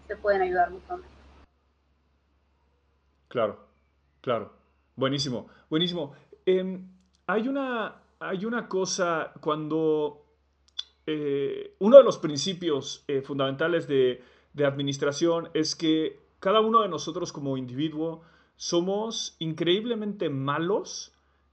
[0.07, 1.13] se pueden ayudar mutuamente.
[3.29, 3.59] Claro,
[4.21, 4.53] claro.
[4.95, 6.13] Buenísimo, buenísimo.
[6.45, 6.79] Eh,
[7.27, 10.27] hay, una, hay una cosa cuando
[11.07, 14.23] eh, uno de los principios eh, fundamentales de,
[14.53, 18.23] de administración es que cada uno de nosotros como individuo
[18.63, 21.13] somos increíblemente malos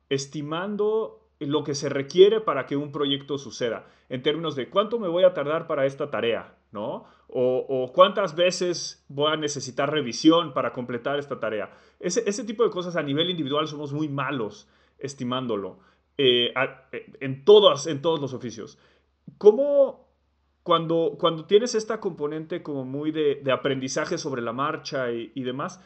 [0.10, 5.08] estimando lo que se requiere para que un proyecto suceda, en términos de cuánto me
[5.08, 7.06] voy a tardar para esta tarea, ¿no?
[7.28, 11.76] O, o cuántas veces voy a necesitar revisión para completar esta tarea.
[12.00, 15.80] Ese, ese, tipo de cosas a nivel individual somos muy malos estimándolo
[16.16, 18.78] eh, a, en, todos, en todos los oficios.
[19.40, 20.08] ¿Cómo,
[20.62, 25.42] cuando, cuando tienes esta componente como muy de, de aprendizaje sobre la marcha y, y,
[25.42, 25.82] demás,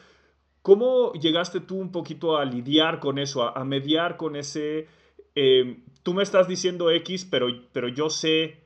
[0.64, 4.88] ¿cómo llegaste tú un poquito a lidiar con eso, a, a mediar con ese...
[5.34, 8.64] Eh, tú me estás diciendo X, pero, pero yo sé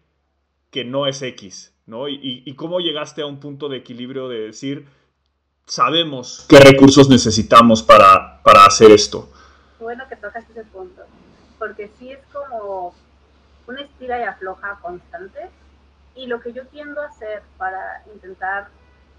[0.71, 2.09] que no es X, ¿no?
[2.09, 4.87] Y, y, cómo llegaste a un punto de equilibrio de decir,
[5.67, 9.29] sabemos qué recursos necesitamos para, para hacer esto.
[9.81, 11.03] Bueno que tocas ese punto,
[11.59, 12.95] porque sí es como
[13.67, 15.51] una estira y afloja constante
[16.15, 18.69] y lo que yo tiendo a hacer para intentar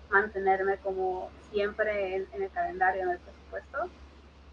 [0.09, 3.89] mantenerme como siempre en, en el calendario, en el presupuesto,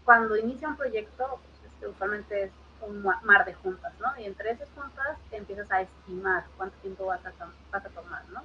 [0.05, 2.51] cuando inicia un proyecto, pues, este, usualmente es
[2.81, 4.17] un mar de juntas, ¿no?
[4.19, 7.31] Y entre esas juntas empiezas a estimar cuánto tiempo vas a,
[7.71, 8.41] vas a tomar, ¿no?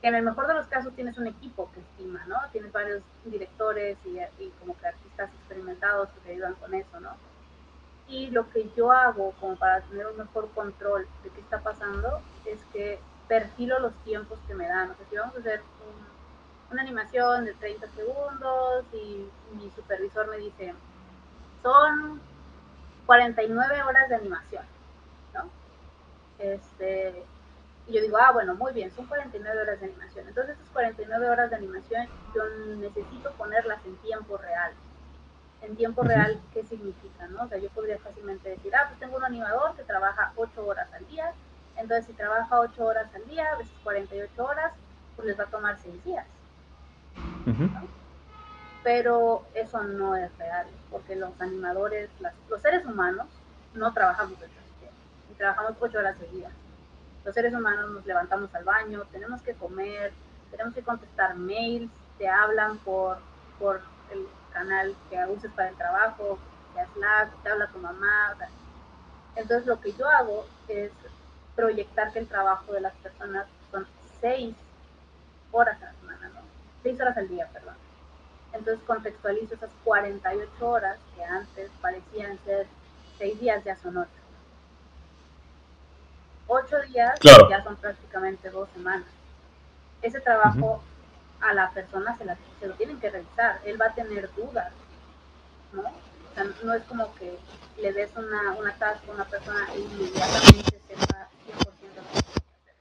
[0.00, 2.36] Que en el mejor de los casos tienes un equipo que estima, ¿no?
[2.52, 7.16] Tienes varios directores y, y como que artistas experimentados que te ayudan con eso, ¿no?
[8.06, 12.22] Y lo que yo hago como para tener un mejor control de qué está pasando
[12.46, 14.90] es que perfilo los tiempos que me dan.
[14.90, 15.62] O sea, si vamos a hacer
[16.70, 20.74] una animación de 30 segundos y mi supervisor me dice,
[21.62, 22.20] son
[23.06, 24.64] 49 horas de animación,
[25.34, 25.48] ¿no?
[26.38, 27.24] Este,
[27.86, 30.28] y yo digo, ah, bueno, muy bien, son 49 horas de animación.
[30.28, 32.42] Entonces, esas 49 horas de animación yo
[32.76, 34.72] necesito ponerlas en tiempo real
[35.62, 37.44] en tiempo real qué significa, ¿no?
[37.44, 40.88] O sea, yo podría fácilmente decir, ah, pues tengo un animador que trabaja 8 horas
[40.92, 41.32] al día,
[41.76, 44.72] entonces si trabaja 8 horas al día, veces 48 horas,
[45.16, 46.26] pues les va a tomar 6 días.
[48.82, 52.08] Pero eso no es real, porque los animadores,
[52.48, 53.26] los seres humanos,
[53.74, 54.94] no trabajamos 8 horas
[55.30, 56.50] y trabajamos 8 horas día.
[57.24, 60.12] Los seres humanos nos levantamos al baño, tenemos que comer,
[60.50, 63.18] tenemos que contestar mails, te hablan por,
[63.58, 66.38] por el canal que uses para el trabajo,
[66.74, 68.36] que Slack, te habla tu mamá.
[69.36, 70.90] entonces lo que yo hago es
[71.54, 73.86] proyectar que el trabajo de las personas son
[74.20, 74.54] seis
[75.52, 75.92] horas a la
[76.96, 76.96] semana, ¿no?
[76.96, 77.74] Seis horas al día, perdón.
[78.52, 82.66] Entonces contextualizo esas 48 horas que antes parecían ser
[83.18, 84.10] seis días, ya son ocho.
[86.46, 89.08] Ocho días ya son prácticamente dos semanas.
[90.00, 90.82] Ese trabajo
[91.40, 94.72] a la persona se, la, se lo tienen que revisar, él va a tener dudas,
[95.72, 95.82] ¿no?
[95.82, 97.38] O sea, no es como que
[97.76, 101.94] le des una, una task a una persona e inmediatamente sepa 100% lo que tiene
[101.94, 102.74] que hacer.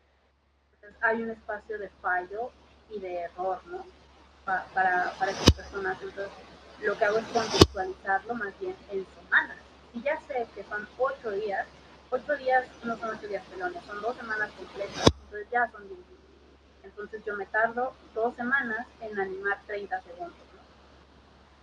[0.73, 2.51] Entonces hay un espacio de fallo
[2.89, 3.85] y de error, ¿no?
[4.73, 5.97] para, para esas personas.
[6.01, 6.31] Entonces,
[6.81, 9.57] lo que hago es contextualizarlo más bien en semanas.
[9.93, 11.67] Y ya sé que son ocho días,
[12.09, 15.99] ocho días no son ocho días pelones, son dos semanas completas, entonces ya son 10
[16.83, 20.61] entonces yo me tardo dos semanas en animar 30 segundos, ¿no?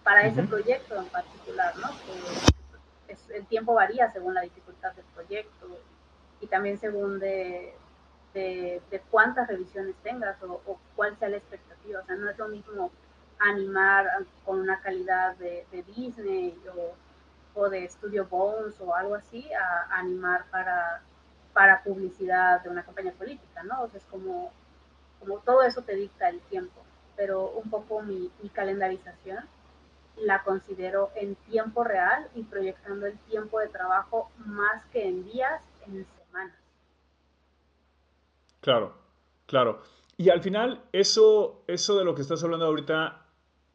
[0.02, 1.90] Para ese proyecto en particular, ¿no?
[3.32, 5.66] el tiempo varía según la dificultad del proyecto
[6.40, 7.74] y también según de,
[8.34, 12.00] de, cuántas revisiones tengas o, cuál sea la expectativa.
[12.00, 12.90] O sea, no es lo mismo
[13.38, 14.06] animar
[14.44, 15.64] con una calidad de,
[15.96, 21.02] Disney o, o, de Studio Bones o algo así a, animar para,
[21.52, 23.82] para publicidad de una campaña política, ¿no?
[23.82, 24.52] O sea, es como
[25.24, 26.82] como todo eso te dicta el tiempo,
[27.16, 29.44] pero un poco mi, calendarización
[30.16, 35.62] la considero en tiempo real y proyectando el tiempo de trabajo más que en días,
[35.86, 36.63] en semanas.
[38.64, 38.94] Claro,
[39.44, 39.82] claro.
[40.16, 43.26] Y al final, eso, eso de lo que estás hablando ahorita,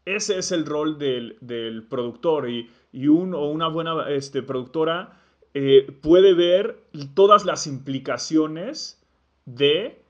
[0.04, 5.22] ese es el rol del, productor y, y un, o una buena este, productora
[5.54, 6.80] eh, puede ver
[7.14, 9.00] todas las implicaciones
[9.46, 10.02] de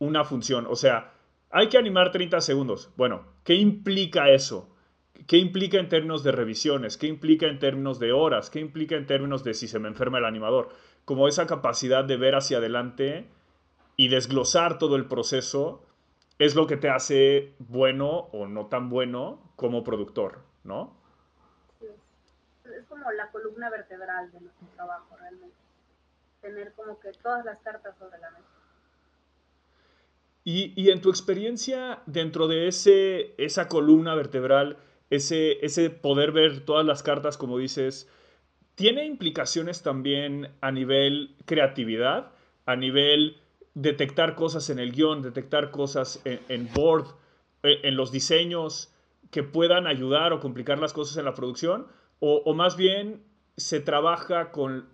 [0.00, 0.66] una función.
[0.68, 1.12] O sea,
[1.50, 2.90] hay que animar 30 segundos.
[2.96, 4.68] Bueno, ¿qué implica eso?
[5.28, 6.96] ¿Qué implica en términos de revisiones?
[6.96, 8.50] ¿Qué implica en términos de horas?
[8.50, 10.70] ¿Qué implica en términos de si se me enferma el animador?
[11.04, 13.28] Como esa capacidad de ver hacia adelante
[13.96, 15.82] y desglosar todo el proceso
[16.38, 20.94] es lo que te hace bueno o no tan bueno como productor, ¿no?
[21.80, 25.56] Es como la columna vertebral de nuestro trabajo realmente.
[26.42, 28.44] Tener como que todas las cartas sobre la mesa.
[30.48, 34.76] Y, en tu experiencia, dentro de ese, esa columna vertebral,
[35.10, 38.08] ese, ese poder ver todas las cartas, como dices,
[38.76, 42.30] ¿tiene implicaciones también a nivel creatividad,
[42.64, 43.40] a nivel
[43.76, 47.06] detectar cosas en el guion, detectar cosas en, board,
[47.62, 48.92] e, en, los diseños
[49.30, 51.86] que puedan ayudar o complicar las cosas en la producción?
[52.18, 53.22] O, o más bien
[53.56, 54.88] se trabaja con,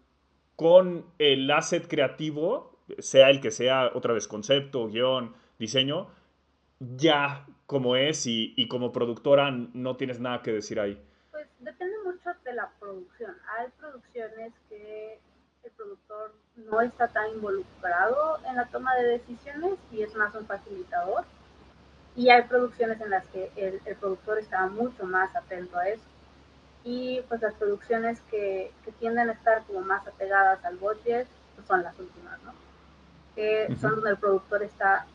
[0.57, 6.09] con el asset creativo, sea el que sea, otra vez, concepto, guion, diseño
[6.97, 11.01] ya como es y, como productora no tienes nada que decir ahí?
[11.31, 13.35] Pues depende mucho de la producción.
[13.57, 15.19] Hay producciones que
[15.83, 21.25] productor no está tan involucrado en la toma de decisiones y es más un facilitador.
[22.15, 26.03] Y hay producciones en las que el, productor está mucho más atento a eso.
[26.85, 31.83] Y pues las producciones que, tienden a estar como más apegadas al budget pues son
[31.83, 32.53] las últimas, ¿no?
[33.35, 35.07] Que son donde el productor está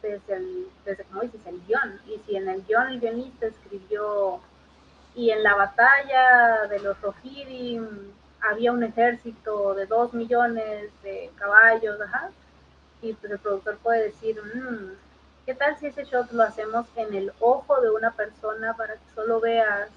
[0.00, 2.00] desde, el, desde como dices, el guion.
[2.06, 4.40] Y si en el guion el guionista escribió,
[5.14, 12.00] y en la batalla de los Rohirrim había un ejército de dos millones de caballos,
[12.00, 12.30] ajá,
[13.02, 14.92] y pues el productor puede decir, mm,
[15.46, 19.14] ¿qué tal si ese shot lo hacemos en el ojo de una persona para que
[19.14, 19.90] solo veas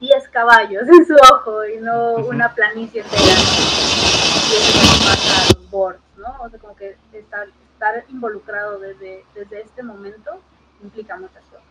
[0.00, 3.22] 10 caballos en su ojo y no una planicie entera.
[3.22, 6.36] Y eso es pasa boards, ¿no?
[6.40, 10.38] O sea, como que estar, estar involucrado desde, desde este momento
[10.82, 11.64] implica muchas cosas.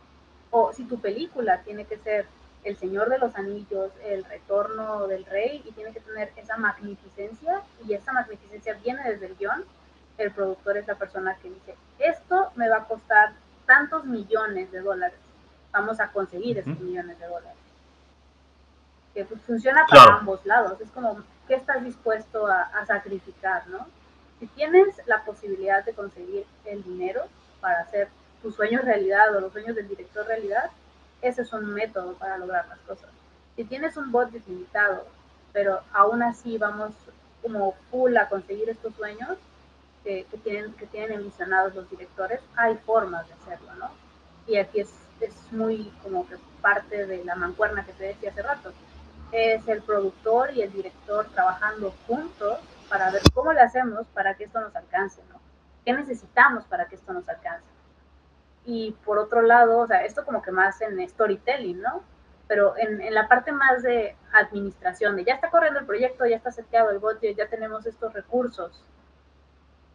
[0.49, 2.25] O si tu película tiene que ser
[2.65, 7.61] El Señor de los Anillos, El Retorno del Rey, y tiene que tener esa magnificencia,
[7.87, 9.63] y esa magnificencia viene desde el guion,
[10.17, 13.33] el productor es la persona que dice, esto me va a costar
[13.67, 15.19] tantos millones de dólares,
[15.71, 17.57] vamos a conseguir esos millones de dólares.
[19.13, 23.85] Que funciona para ambos lados, es como, ¿qué estás dispuesto a, a sacrificar, no?
[24.39, 27.21] Si tienes la posibilidad de conseguir el dinero
[27.61, 28.09] para hacer
[28.41, 30.71] tus sueños realidad o los sueños del director realidad,
[31.27, 33.09] ese es un método para lograr las cosas.
[33.55, 35.05] Si tienes un budget limitado,
[35.53, 36.91] pero aún así vamos
[37.41, 39.37] como full a conseguir estos sueños,
[40.03, 43.89] que, tienen, que tienen envisionados los directores, hay formas de hacerlo, ¿no?
[44.45, 48.43] Y aquí es, es muy como que parte de la mancuerna que te decía hace
[48.43, 48.71] rato.
[49.31, 54.43] Es el productor y el director trabajando juntos para ver cómo le hacemos para que
[54.43, 55.39] esto nos alcance, ¿no?
[55.83, 57.74] ¿Qué necesitamos para que esto nos alcance?
[58.65, 62.03] Y por otro lado, o sea, esto como que más en storytelling, ¿no?
[62.47, 66.35] Pero en, en, la parte más de administración, de ya está corriendo el proyecto, ya
[66.35, 68.83] está seteado el budget, ya tenemos estos recursos,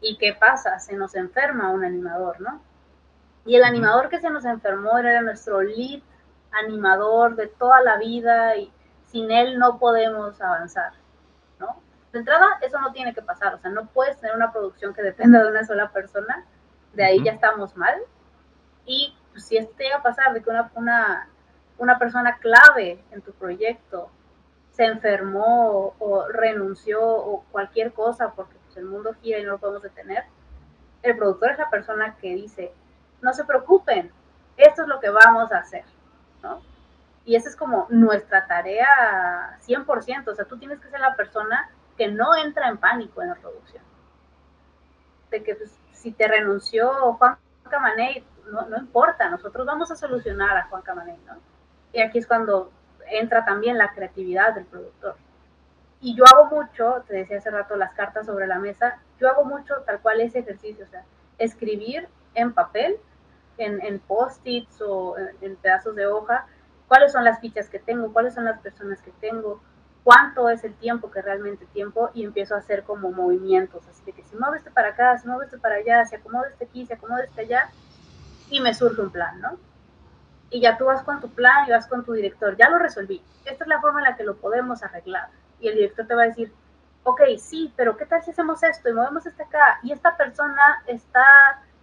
[0.01, 0.79] ¿Y qué pasa?
[0.79, 2.61] Se nos enferma un animador, ¿no?
[3.45, 6.01] Y el animador que se nos enfermó era nuestro lead
[6.53, 8.73] animador de toda la vida y
[9.07, 10.93] sin él no podemos avanzar,
[11.59, 11.81] ¿no?
[12.12, 15.03] De entrada, eso no tiene que pasar, o sea, no puedes tener una producción que
[15.03, 16.45] dependa de una sola persona,
[16.95, 17.95] de ahí ya estamos mal.
[18.91, 21.28] Y pues, si esto llega a pasar, de que una, una,
[21.78, 24.11] una persona clave en tu proyecto
[24.72, 29.82] se enfermó o renunció o cualquier cosa porque el mundo gira y no lo podemos
[29.82, 30.24] detener,
[31.05, 32.72] el productor es la persona que dice,
[33.22, 34.11] no se preocupen,
[34.57, 35.84] esto es lo que vamos a hacer,
[36.43, 36.61] ¿no?
[37.24, 41.70] Y esa es como nuestra tarea 100%, o sea, tú tienes que ser la persona
[41.97, 43.84] que no entra en pánico en la producción.
[45.30, 47.36] De que pues, si te renunció Juan
[47.70, 51.17] Camaney, no, importa, nosotros vamos a solucionar a Juan Camaney.
[51.93, 52.71] Y aquí es cuando
[53.11, 55.17] entra también la creatividad del productor.
[56.01, 59.45] Y yo hago mucho, te decía hace rato las cartas sobre la mesa, yo hago
[59.45, 61.05] mucho tal cual ese ejercicio, o sea,
[61.39, 62.97] escribir en papel,
[63.59, 66.47] en, en post-its o en, pedazos de hoja,
[66.89, 69.61] cuáles son las fichas que tengo, cuáles son las personas que tengo,
[70.03, 74.13] cuánto es el tiempo que realmente tiempo y empiezo a hacer como movimientos, así de
[74.13, 76.87] que si mueves este para acá, si mueves este para allá, se acomoda este aquí,
[76.87, 77.71] se acomoda este allá
[78.51, 79.59] y me surge un plan, ¿no?
[80.51, 83.23] Y ya tú vas con tu plan y vas con tu director, ya lo resolví,
[83.45, 85.29] esta es la forma en la que lo podemos arreglar
[85.61, 86.53] y el director te va a decir,
[87.05, 89.79] ok, sí, pero ¿qué tal si hacemos esto y movemos este acá?
[89.83, 91.25] Y esta persona está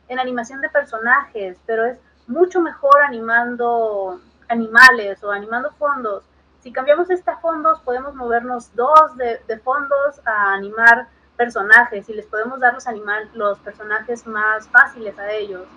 [0.07, 1.97] en animación de personajes, pero es
[2.27, 6.23] mucho mejor animando animales o animando fondos.
[6.59, 12.25] Si cambiamos este a fondos, podemos movernos dos de, fondos a animar personajes y les
[12.25, 15.67] podemos dar los, animal, los personajes más fáciles a ellos.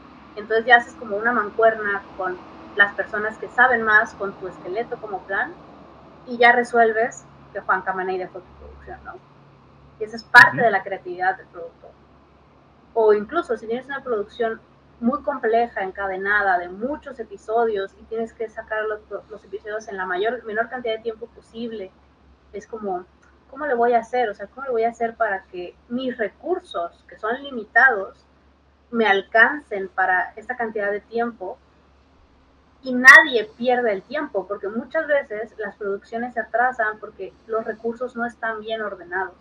[0.40, 2.36] Entonces ya haces como una mancuerna con
[2.76, 5.52] las personas que saben más, con tu esqueleto como plan,
[6.26, 9.14] y ya resuelves que Juan Camaney de fotoproducción, ¿no?
[9.98, 11.90] Y esa es parte de la creatividad del productor.
[12.94, 14.60] O incluso si tienes una producción
[14.98, 20.06] muy compleja, encadenada, de muchos episodios y tienes que sacar los, los episodios en la
[20.06, 21.90] mayor, menor cantidad de tiempo posible,
[22.52, 23.04] es como,
[23.50, 24.28] ¿cómo le voy a hacer?
[24.30, 28.26] O sea, ¿cómo le voy a hacer para que mis recursos, que son limitados,
[28.90, 31.58] me alcancen para esta cantidad de tiempo
[32.82, 38.16] y nadie pierde el tiempo, porque muchas veces las producciones se atrasan porque los recursos
[38.16, 39.36] no están bien ordenados,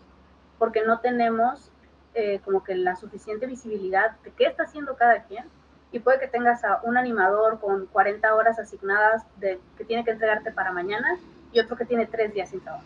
[0.57, 1.71] porque no tenemos
[2.15, 5.45] eh, como que la suficiente visibilidad de qué está haciendo cada quien.
[5.91, 10.11] Y puede que tengas a un animador con 40 horas asignadas de, que tiene que
[10.11, 11.17] entregarte para mañana
[11.51, 12.85] y otro que tiene tres días sin trabajo.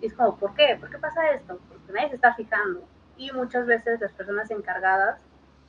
[0.00, 0.76] Y es como, ¿por qué?
[0.78, 1.58] ¿Por qué pasa esto?
[1.68, 2.82] Porque nadie se está fijando.
[3.22, 5.20] Y muchas veces las personas encargadas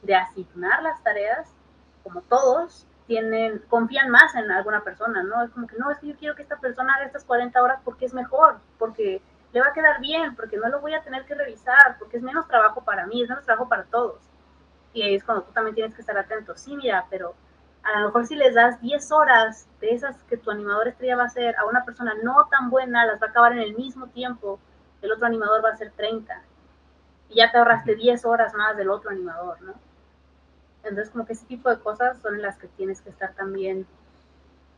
[0.02, 1.48] de asignar las tareas,
[2.02, 5.44] como todos, tienen, confían más en alguna persona, ¿no?
[5.44, 7.80] Es como que no, es que yo quiero que esta persona haga estas 40 horas
[7.86, 11.26] porque es mejor, porque le va a quedar bien, porque no lo voy a tener
[11.26, 14.20] que revisar, porque es menos trabajo para mí, es menos trabajo para todos.
[14.92, 16.56] Y es cuando tú también tienes que estar atento.
[16.56, 17.36] Sí, mira, pero
[17.84, 21.24] a lo mejor si les das 10 horas de esas que tu animador estrella va
[21.24, 24.08] a hacer a una persona no tan buena, las va a acabar en el mismo
[24.08, 24.60] tiempo,
[25.04, 26.42] el otro animador va a hacer 30.
[27.30, 29.74] Y ya te ahorraste 10 horas más del otro animador, ¿no?
[30.84, 33.88] Entonces, como que ese tipo de cosas son las que tienes que estar también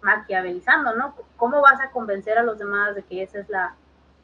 [0.02, 1.16] maquiavelizando, ¿no?
[1.36, 3.76] ¿Cómo vas a convencer a los demás de que esa es la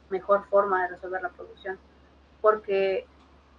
[0.10, 1.80] mejor forma de resolver la producción?
[2.40, 3.08] Porque,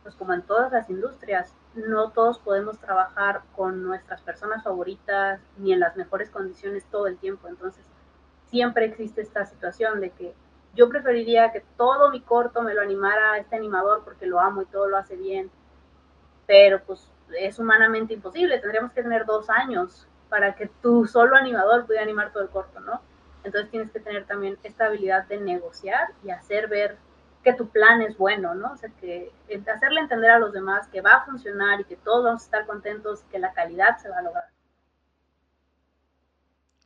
[0.02, 5.72] pues como en todas las industrias, no todos podemos trabajar con nuestras personas favoritas ni
[5.72, 7.48] en las mejores condiciones todo el tiempo.
[7.48, 7.84] Entonces,
[8.50, 10.34] siempre existe esta situación de que
[10.74, 14.66] yo preferiría que todo mi corto me lo animara este animador porque lo amo y
[14.66, 15.50] todo lo hace bien,
[16.46, 17.08] pero pues
[17.38, 22.32] es humanamente imposible, tendríamos que tener dos años para que tu solo animador pudiera animar
[22.32, 23.00] todo el corto, ¿no?
[23.44, 26.96] Entonces tienes que tener también esta habilidad de negociar y hacer ver
[27.42, 28.72] que tu plan es bueno, ¿no?
[28.72, 29.32] O sea, que
[29.74, 32.66] hacerle entender a los demás que va a funcionar y que todos vamos a estar
[32.66, 34.44] contentos, que la calidad se va a lograr.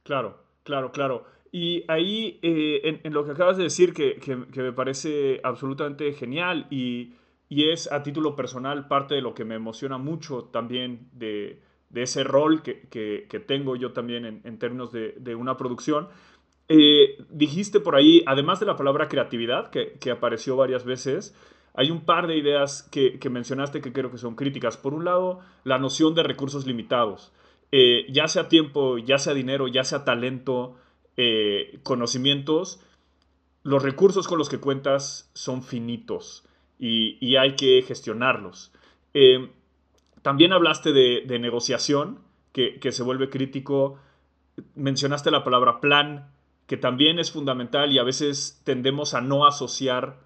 [0.03, 1.36] Claro, claro, claro.
[1.53, 4.19] Y ahí, eh, en, lo que acabas de decir, que,
[4.55, 7.15] me parece absolutamente genial y,
[7.49, 11.61] es a título personal parte de lo que me emociona mucho también de,
[11.95, 16.09] ese rol que, tengo yo también en, términos de, una producción,
[16.69, 21.35] eh, dijiste por ahí, además de la palabra creatividad, que, apareció varias veces,
[21.75, 24.77] hay un par de ideas que, mencionaste que creo que son críticas.
[24.77, 27.33] Por un lado, la noción de recursos limitados.
[27.71, 30.77] Eh, ya sea tiempo, ya sea dinero, ya sea talento,
[31.17, 32.81] eh, conocimientos,
[33.63, 36.45] los recursos con los que cuentas son finitos
[36.79, 38.73] y, hay que gestionarlos.
[40.23, 42.21] también hablaste de, negociación,
[42.53, 43.99] que, que, se vuelve crítico.
[44.75, 46.31] Mencionaste la palabra plan,
[46.67, 50.19] que también es fundamental y a veces tendemos a no asociar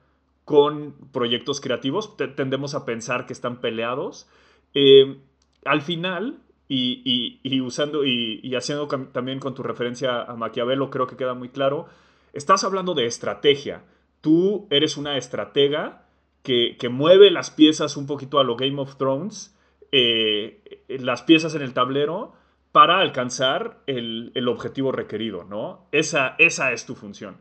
[0.50, 4.28] con proyectos creativos, tendemos a pensar que están peleados.
[4.74, 5.20] Eh,
[5.64, 6.40] al final,
[6.72, 11.88] y, usando y, haciendo también con tu referencia a Maquiavelo, creo que queda muy claro,
[12.32, 13.82] estás hablando de estrategia.
[14.20, 16.06] Tú eres una estratega
[16.42, 19.56] que, mueve las piezas un poquito a lo Game of Thrones,
[19.90, 22.34] eh, las piezas en el tablero,
[22.70, 25.88] para alcanzar el, objetivo requerido, ¿no?
[25.90, 27.36] Esa, esa es tu función.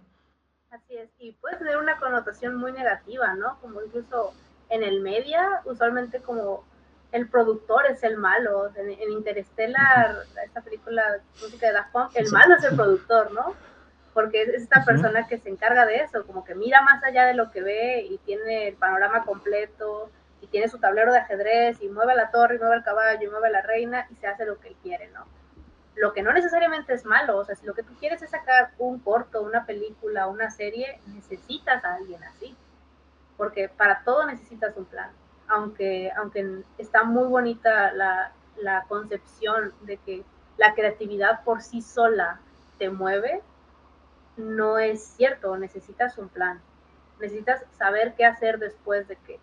[0.72, 3.60] Así es, y puede tener una connotación muy negativa, ¿no?
[3.62, 4.34] Como incluso
[4.70, 6.64] en el media, usualmente como
[7.12, 8.70] el productor es el malo.
[8.76, 11.04] En, Interstellar, esta película
[11.42, 13.56] música de Daft Punk, el malo es el productor, ¿no?
[14.14, 17.34] Porque es esta persona que se encarga de eso, como que mira más allá de
[17.34, 21.90] lo que ve y tiene el panorama completo y tiene su tablero de ajedrez y
[21.90, 24.60] mueve la torre y mueve el caballo y mueve la reina y se hace lo
[24.60, 25.26] que él quiere, ¿no?
[25.96, 28.72] Lo que no necesariamente es malo, o sea, si lo que tú quieres es sacar
[28.78, 32.56] un corto, una película, una serie, necesitas a alguien así,
[33.36, 35.12] porque para todo necesitas un plan,
[35.50, 38.32] aunque, aunque está muy bonita la,
[38.62, 40.24] la concepción de que
[40.58, 42.40] la creatividad por sí sola
[42.78, 43.42] te mueve,
[44.38, 46.62] no es cierto, necesitas un plan,
[47.20, 49.40] necesitas saber qué hacer después de que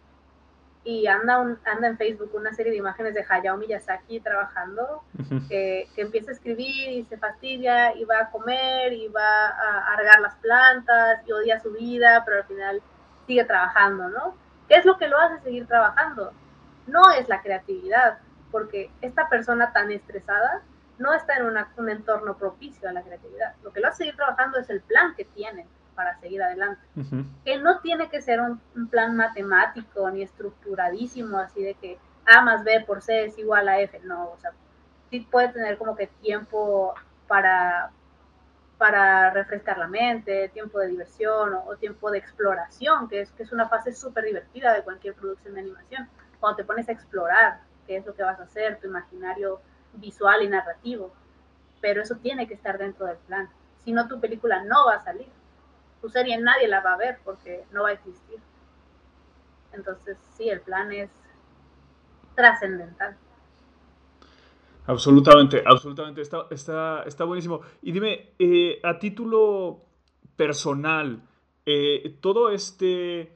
[0.86, 5.02] y anda, un, anda en Facebook una serie de imágenes de Hayao Miyazaki trabajando,
[5.48, 9.94] que, que, empieza a escribir y se fastidia y va a comer y va a,
[9.96, 12.82] a las plantas y odia su vida, pero al final
[13.26, 14.36] sigue trabajando, ¿no?
[14.68, 16.32] ¿Qué es lo que lo hace seguir trabajando?
[16.86, 18.18] No es la creatividad,
[18.50, 20.62] porque esta persona tan estresada
[20.98, 21.46] no está en
[21.76, 23.54] un entorno propicio a la creatividad.
[23.62, 26.80] Lo que lo hace seguir trabajando es el plan que tiene para seguir adelante.
[27.44, 32.62] Que no tiene que ser un, plan matemático ni estructuradísimo, así de que A más
[32.62, 33.98] B por C es igual a F.
[34.04, 34.52] No, o sea,
[35.10, 36.94] sí puede tener como que tiempo
[37.26, 37.90] para,
[38.78, 43.52] para refrescar la mente, tiempo de diversión o, tiempo de exploración, que es, que es
[43.52, 46.08] una fase súper divertida de cualquier producción de animación.
[46.40, 49.60] Cuando te pones a explorar qué es lo que vas a hacer, tu imaginario
[49.94, 51.12] visual y narrativo.
[51.80, 53.48] Pero eso tiene que estar dentro del plan.
[53.84, 55.28] Si no, tu película no va a salir
[56.00, 58.38] tu serie nadie la va a ver porque no va a existir.
[59.72, 61.10] Entonces, sí, el plan es
[62.34, 63.16] trascendental.
[64.86, 67.60] Absolutamente, absolutamente, está, está, está buenísimo.
[67.82, 69.80] Y dime, eh, a título
[70.36, 71.22] personal,
[71.64, 73.32] eh, todo este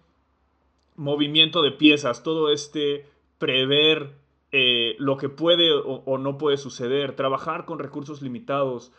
[0.97, 3.07] movimiento de piezas, todo este
[3.39, 4.15] prever
[4.53, 8.93] eh, lo que puede o, no puede suceder, trabajar con recursos limitados,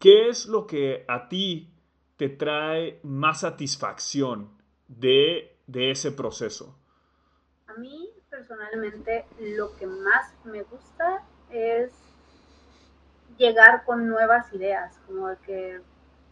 [0.00, 1.70] ¿qué es lo que a ti
[2.16, 4.50] te trae más satisfacción
[4.88, 6.76] de, ese proceso?
[7.66, 11.92] A mí personalmente lo que más me gusta es
[13.38, 15.80] llegar con nuevas ideas, como que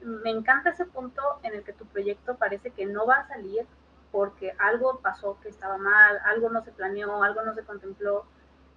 [0.00, 3.66] me encanta ese punto en el que tu proyecto parece que no va a salir
[4.10, 8.24] porque algo pasó que estaba mal, algo no se planeó, algo no se contempló,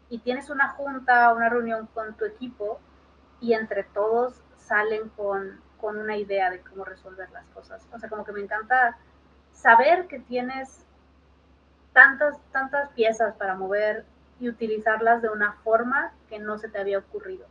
[0.09, 2.79] y tienes una junta, una reunión con tu equipo
[3.39, 7.85] y entre todos salen con con una idea de cómo resolver las cosas.
[7.93, 8.97] O sea, como que me encanta
[9.53, 10.83] saber que tienes
[11.93, 14.05] tantas, tantas piezas para mover
[14.39, 17.45] y utilizarlas de una forma que no se te había ocurrido.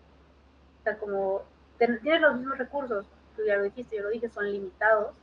[0.81, 1.43] O sea, como
[1.79, 5.15] tienes los mismos recursos, tú ya lo dijiste, yo lo dije, son limitados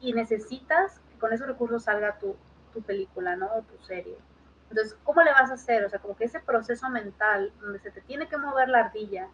[0.00, 2.36] y necesitas que con esos recursos salga tu,
[2.72, 3.46] tu película, ¿no?
[3.54, 4.16] O tu serie.
[4.70, 5.84] Entonces, ¿cómo le vas a hacer?
[5.84, 9.28] O sea, como que ese proceso mental donde se te tiene que mover la ardilla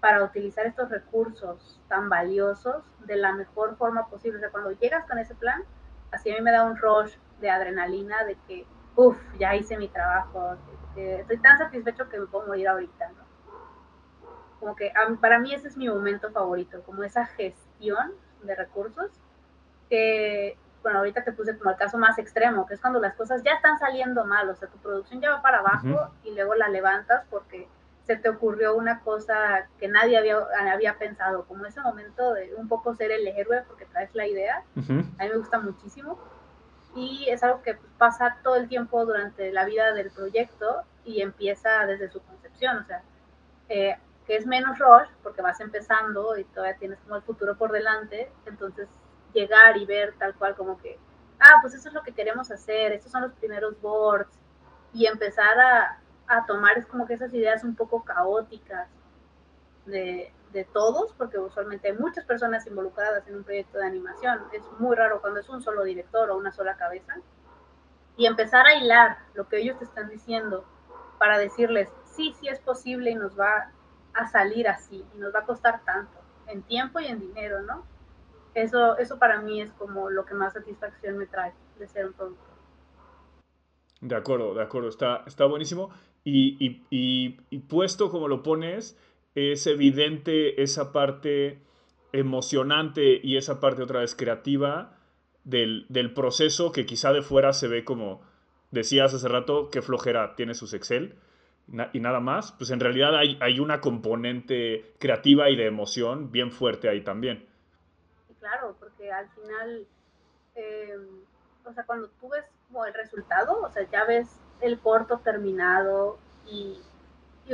[0.00, 4.38] para utilizar estos recursos tan valiosos de la mejor forma posible.
[4.38, 5.62] O sea, cuando llegas con ese plan,
[6.10, 8.66] así a mí me da un rush de adrenalina de que,
[8.96, 10.56] uff, ya hice mi trabajo,
[10.96, 13.32] estoy tan satisfecho que me puedo morir ahorita, ¿no?
[14.60, 18.12] Como que para mí ese es mi momento favorito, como esa gestión
[18.42, 19.10] de recursos
[19.88, 23.42] que, bueno, ahorita te puse como el caso más extremo, que es cuando las cosas
[23.42, 26.68] ya están saliendo mal, o sea, tu producción ya va para abajo y luego la
[26.68, 27.68] levantas porque
[28.04, 30.36] se te ocurrió una cosa que nadie había,
[30.72, 34.64] había pensado, como ese momento de un poco ser el héroe porque traes la idea,
[34.76, 34.80] a
[35.24, 36.18] mí me gusta muchísimo
[36.94, 41.86] y es algo que pasa todo el tiempo durante la vida del proyecto y empieza
[41.86, 43.02] desde su concepción, o sea,
[43.68, 47.72] eh, que es menos rush porque vas empezando y todavía tienes como el futuro por
[47.72, 48.88] delante, entonces
[49.32, 50.98] llegar y ver tal cual como que,
[51.40, 54.38] ah, pues eso es lo que queremos hacer, estos son los primeros boards
[54.92, 58.88] y empezar a, a tomar es como que esas ideas un poco caóticas
[59.86, 64.40] de, de, todos, porque usualmente hay muchas personas involucradas en un proyecto de animación.
[64.52, 67.16] Es muy raro cuando es un solo director o una sola cabeza.
[68.16, 70.64] Y empezar a hilar lo que ellos te están diciendo
[71.18, 73.70] para decirles, sí, sí es posible y nos va
[74.14, 77.84] a salir así y nos va a costar tanto, en tiempo y en dinero, ¿no?
[78.54, 82.12] Eso, eso para mí es como lo que más satisfacción me trae de ser un
[82.12, 82.52] productor.
[84.02, 85.90] De acuerdo, de acuerdo, está, está buenísimo.
[86.24, 88.96] Y, puesto como lo pones,
[89.34, 91.58] es evidente esa parte
[92.12, 94.98] emocionante y esa parte otra vez creativa
[95.44, 98.22] del, proceso que quizá de fuera se ve como,
[98.70, 101.16] decías hace rato, que flojera tiene sus Excel
[101.92, 106.50] y nada más, pues en realidad hay, hay, una componente creativa y de emoción bien
[106.50, 107.46] fuerte ahí también.
[108.40, 109.86] Claro, porque al final,
[110.56, 110.98] eh,
[111.64, 114.28] o sea, cuando tú ves como el resultado, o sea, ya ves
[114.60, 116.78] el corto terminado y,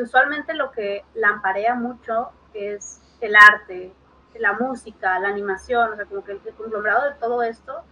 [0.02, 3.92] usualmente lo que lamparea mucho es el arte,
[4.38, 7.82] la música, la animación, o sea, como que el, conglomerado de todo esto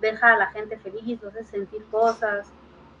[0.00, 2.48] deja a la gente feliz, no hace sentir cosas,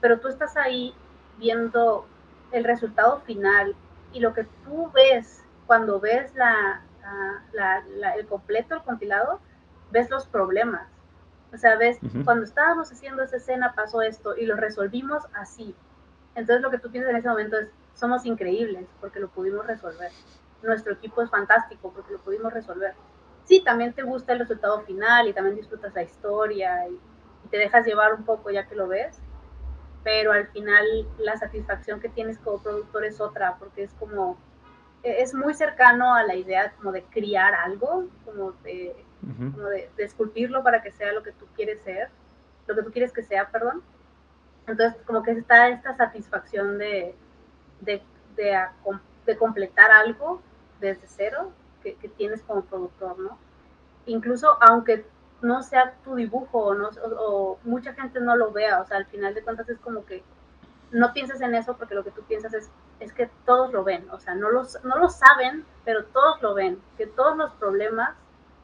[0.00, 0.94] pero tú estás ahí
[1.38, 2.06] viendo
[2.52, 3.74] el resultado final
[4.12, 6.82] y lo que tú ves cuando ves la,
[8.16, 9.40] el completo, el compilado,
[9.90, 10.88] ves los problemas.
[11.52, 15.74] O sea, ves, cuando estábamos haciendo esa escena pasó esto y lo resolvimos así.
[16.34, 20.10] Entonces lo que tú piensas en ese momento es, somos increíbles porque lo pudimos resolver.
[20.62, 22.94] Nuestro equipo es fantástico porque lo pudimos resolver.
[23.44, 26.98] Sí, también te gusta el resultado final y también disfrutas la historia y,
[27.50, 29.20] te dejas llevar un poco ya que lo ves,
[30.02, 34.38] pero al final la satisfacción que tienes como productor es otra porque es como,
[35.02, 39.90] e, es muy cercano a la idea como de criar algo, como de, como de,
[39.94, 42.08] de esculpirlo para que sea lo que tú quieres ser,
[42.66, 43.82] lo que tú quieres que sea, perdón
[44.66, 47.14] entonces, como que está esta satisfacción de,
[47.80, 48.02] de,
[48.36, 50.40] de, completar algo
[50.80, 51.52] desde cero
[51.82, 53.38] que, tienes como productor, ¿no?
[54.06, 55.06] Incluso aunque
[55.42, 59.06] no sea tu dibujo o, no, o, mucha gente no lo vea, o sea, al
[59.06, 60.22] final de cuentas es como que
[60.90, 62.70] no piensas en eso porque lo que tú piensas es,
[63.00, 66.54] es que todos lo ven, o sea, no, los, no lo saben, pero todos lo
[66.54, 68.14] ven, que todos los problemas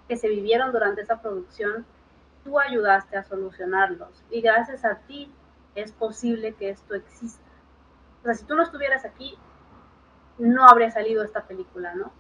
[0.09, 1.85] que se vivieron durante esa producción,
[2.45, 5.31] tú ayudaste a solucionarlos y gracias a ti
[5.75, 7.50] es posible que esto exista.
[8.21, 9.37] O sea, si tú no estuvieras aquí,
[10.39, 12.13] no habría salido esta película, ¿no?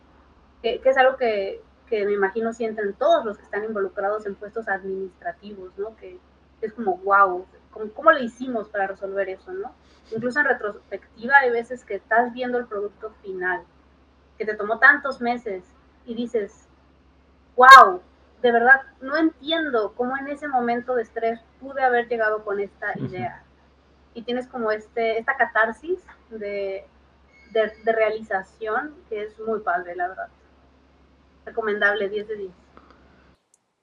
[0.63, 4.69] Que, es algo que, que, me imagino sienten todos los que están involucrados en puestos
[4.69, 5.97] administrativos, ¿no?
[5.97, 6.19] Que,
[6.61, 9.73] es como, wow, ¿cómo, ¿cómo le hicimos para resolver eso, no?
[10.11, 13.63] Incluso en retrospectiva hay veces que estás viendo el producto final,
[14.37, 15.65] que te tomó tantos meses
[16.05, 16.67] y dices,
[17.57, 18.03] wow,
[18.43, 22.99] de verdad no entiendo cómo en ese momento de estrés pude haber llegado con esta
[22.99, 23.43] idea.
[24.15, 25.99] Y tienes como este, esta catarsis
[26.31, 26.85] de,
[27.53, 30.29] de, realización que es muy padre, la verdad.
[31.45, 32.51] Recomendable, 10 de 10.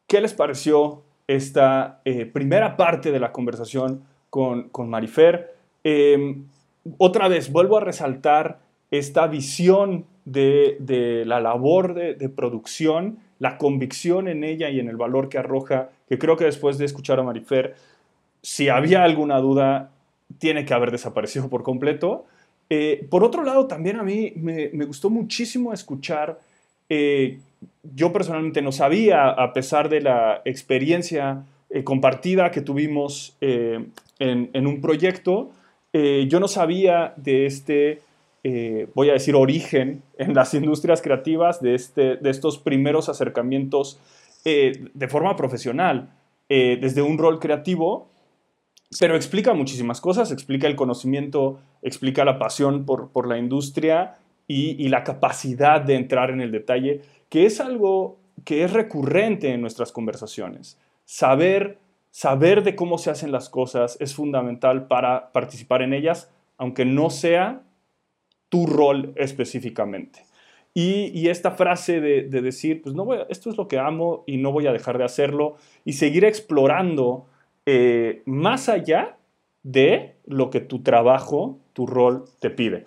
[0.08, 5.56] ¿Qué les pareció esta eh, primera parte de la conversación con, con Marifer?
[5.84, 6.48] Em,
[6.98, 8.60] otra vez, vuelvo a resaltar
[8.92, 14.90] esta visión de, de la labor de, de producción la convicción en ella y en
[14.90, 17.76] el valor que arroja, que creo que después de escuchar a Marifer,
[18.42, 19.92] si había alguna duda,
[20.40, 22.26] tiene que haber desaparecido por completo.
[22.70, 26.40] Eh, por otro lado, también a mí me, gustó muchísimo escuchar,
[26.90, 27.40] eh,
[27.84, 34.68] yo personalmente no sabía, a pesar de la experiencia eh, compartida que tuvimos en, en,
[34.68, 35.52] un proyecto,
[35.94, 38.02] yo no sabía de este
[38.94, 44.00] voy a decir, origen en las industrias creativas de, este, de estos primeros acercamientos
[44.46, 46.10] de forma profesional,
[46.48, 48.08] desde un rol creativo,
[49.00, 54.18] pero explica muchísimas cosas, explica el conocimiento, explica la pasión por, por la industria
[54.48, 59.62] y, la capacidad de entrar en el detalle, que es algo que es recurrente en
[59.62, 60.80] nuestras conversaciones.
[61.04, 61.80] Saber,
[62.12, 67.10] saber de cómo se hacen las cosas es fundamental para participar en ellas, aunque no
[67.10, 67.64] sea
[68.48, 70.24] tu rol específicamente.
[70.74, 74.52] Y, esta frase de, decir, pues no voy esto es lo que amo y no
[74.52, 77.26] voy a dejar de hacerlo y seguir explorando
[77.68, 79.18] eh, más allá
[79.62, 82.86] de lo que tu trabajo, tu rol te pide.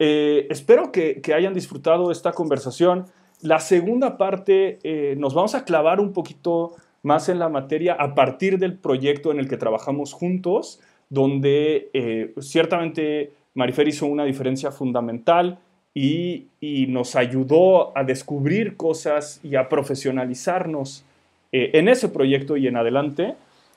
[0.00, 3.04] Eh, espero que, hayan disfrutado esta conversación.
[3.40, 6.74] La segunda parte eh, nos vamos a clavar un poquito
[7.04, 13.32] más en la materia a partir del proyecto en el que trabajamos juntos, donde ciertamente
[13.54, 15.58] Marifer hizo una diferencia fundamental
[15.94, 16.46] y,
[16.88, 21.04] nos ayudó a descubrir cosas y a profesionalizarnos
[21.52, 23.34] eh, en ese proyecto y en adelante.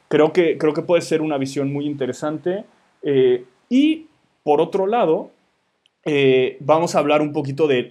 [0.08, 2.66] Creo que, creo que puede ser una visión muy interesante.
[3.02, 4.08] Eh, y
[4.44, 5.32] por otro lado,
[6.04, 7.90] eh, vamos a hablar un poquito de,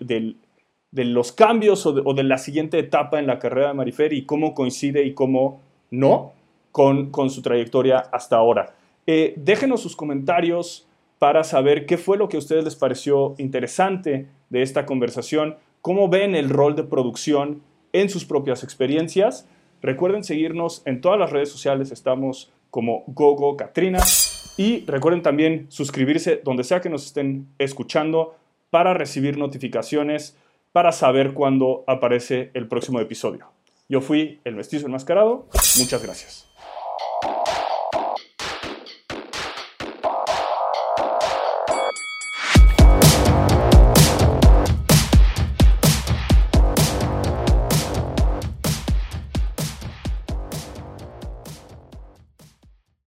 [0.92, 5.04] los cambios o de, la siguiente etapa en la carrera de Marifer y cómo coincide
[5.04, 5.60] y cómo
[5.90, 6.32] no
[6.70, 8.74] con, con su trayectoria hasta ahora.
[9.06, 10.86] déjenos sus comentarios
[11.18, 16.08] para saber qué fue lo que a ustedes les pareció interesante de esta conversación, cómo
[16.08, 17.62] ven el rol de producción
[17.92, 19.48] en sus propias experiencias.
[19.84, 23.98] Recuerden seguirnos en todas las redes sociales, estamos como Gogo Katrina
[24.56, 28.34] y recuerden también suscribirse donde sea que nos estén escuchando
[28.70, 30.38] para recibir notificaciones,
[30.72, 33.48] para saber cuándo aparece el próximo episodio.
[33.86, 36.53] Yo fui el mestizo enmascarado, muchas gracias.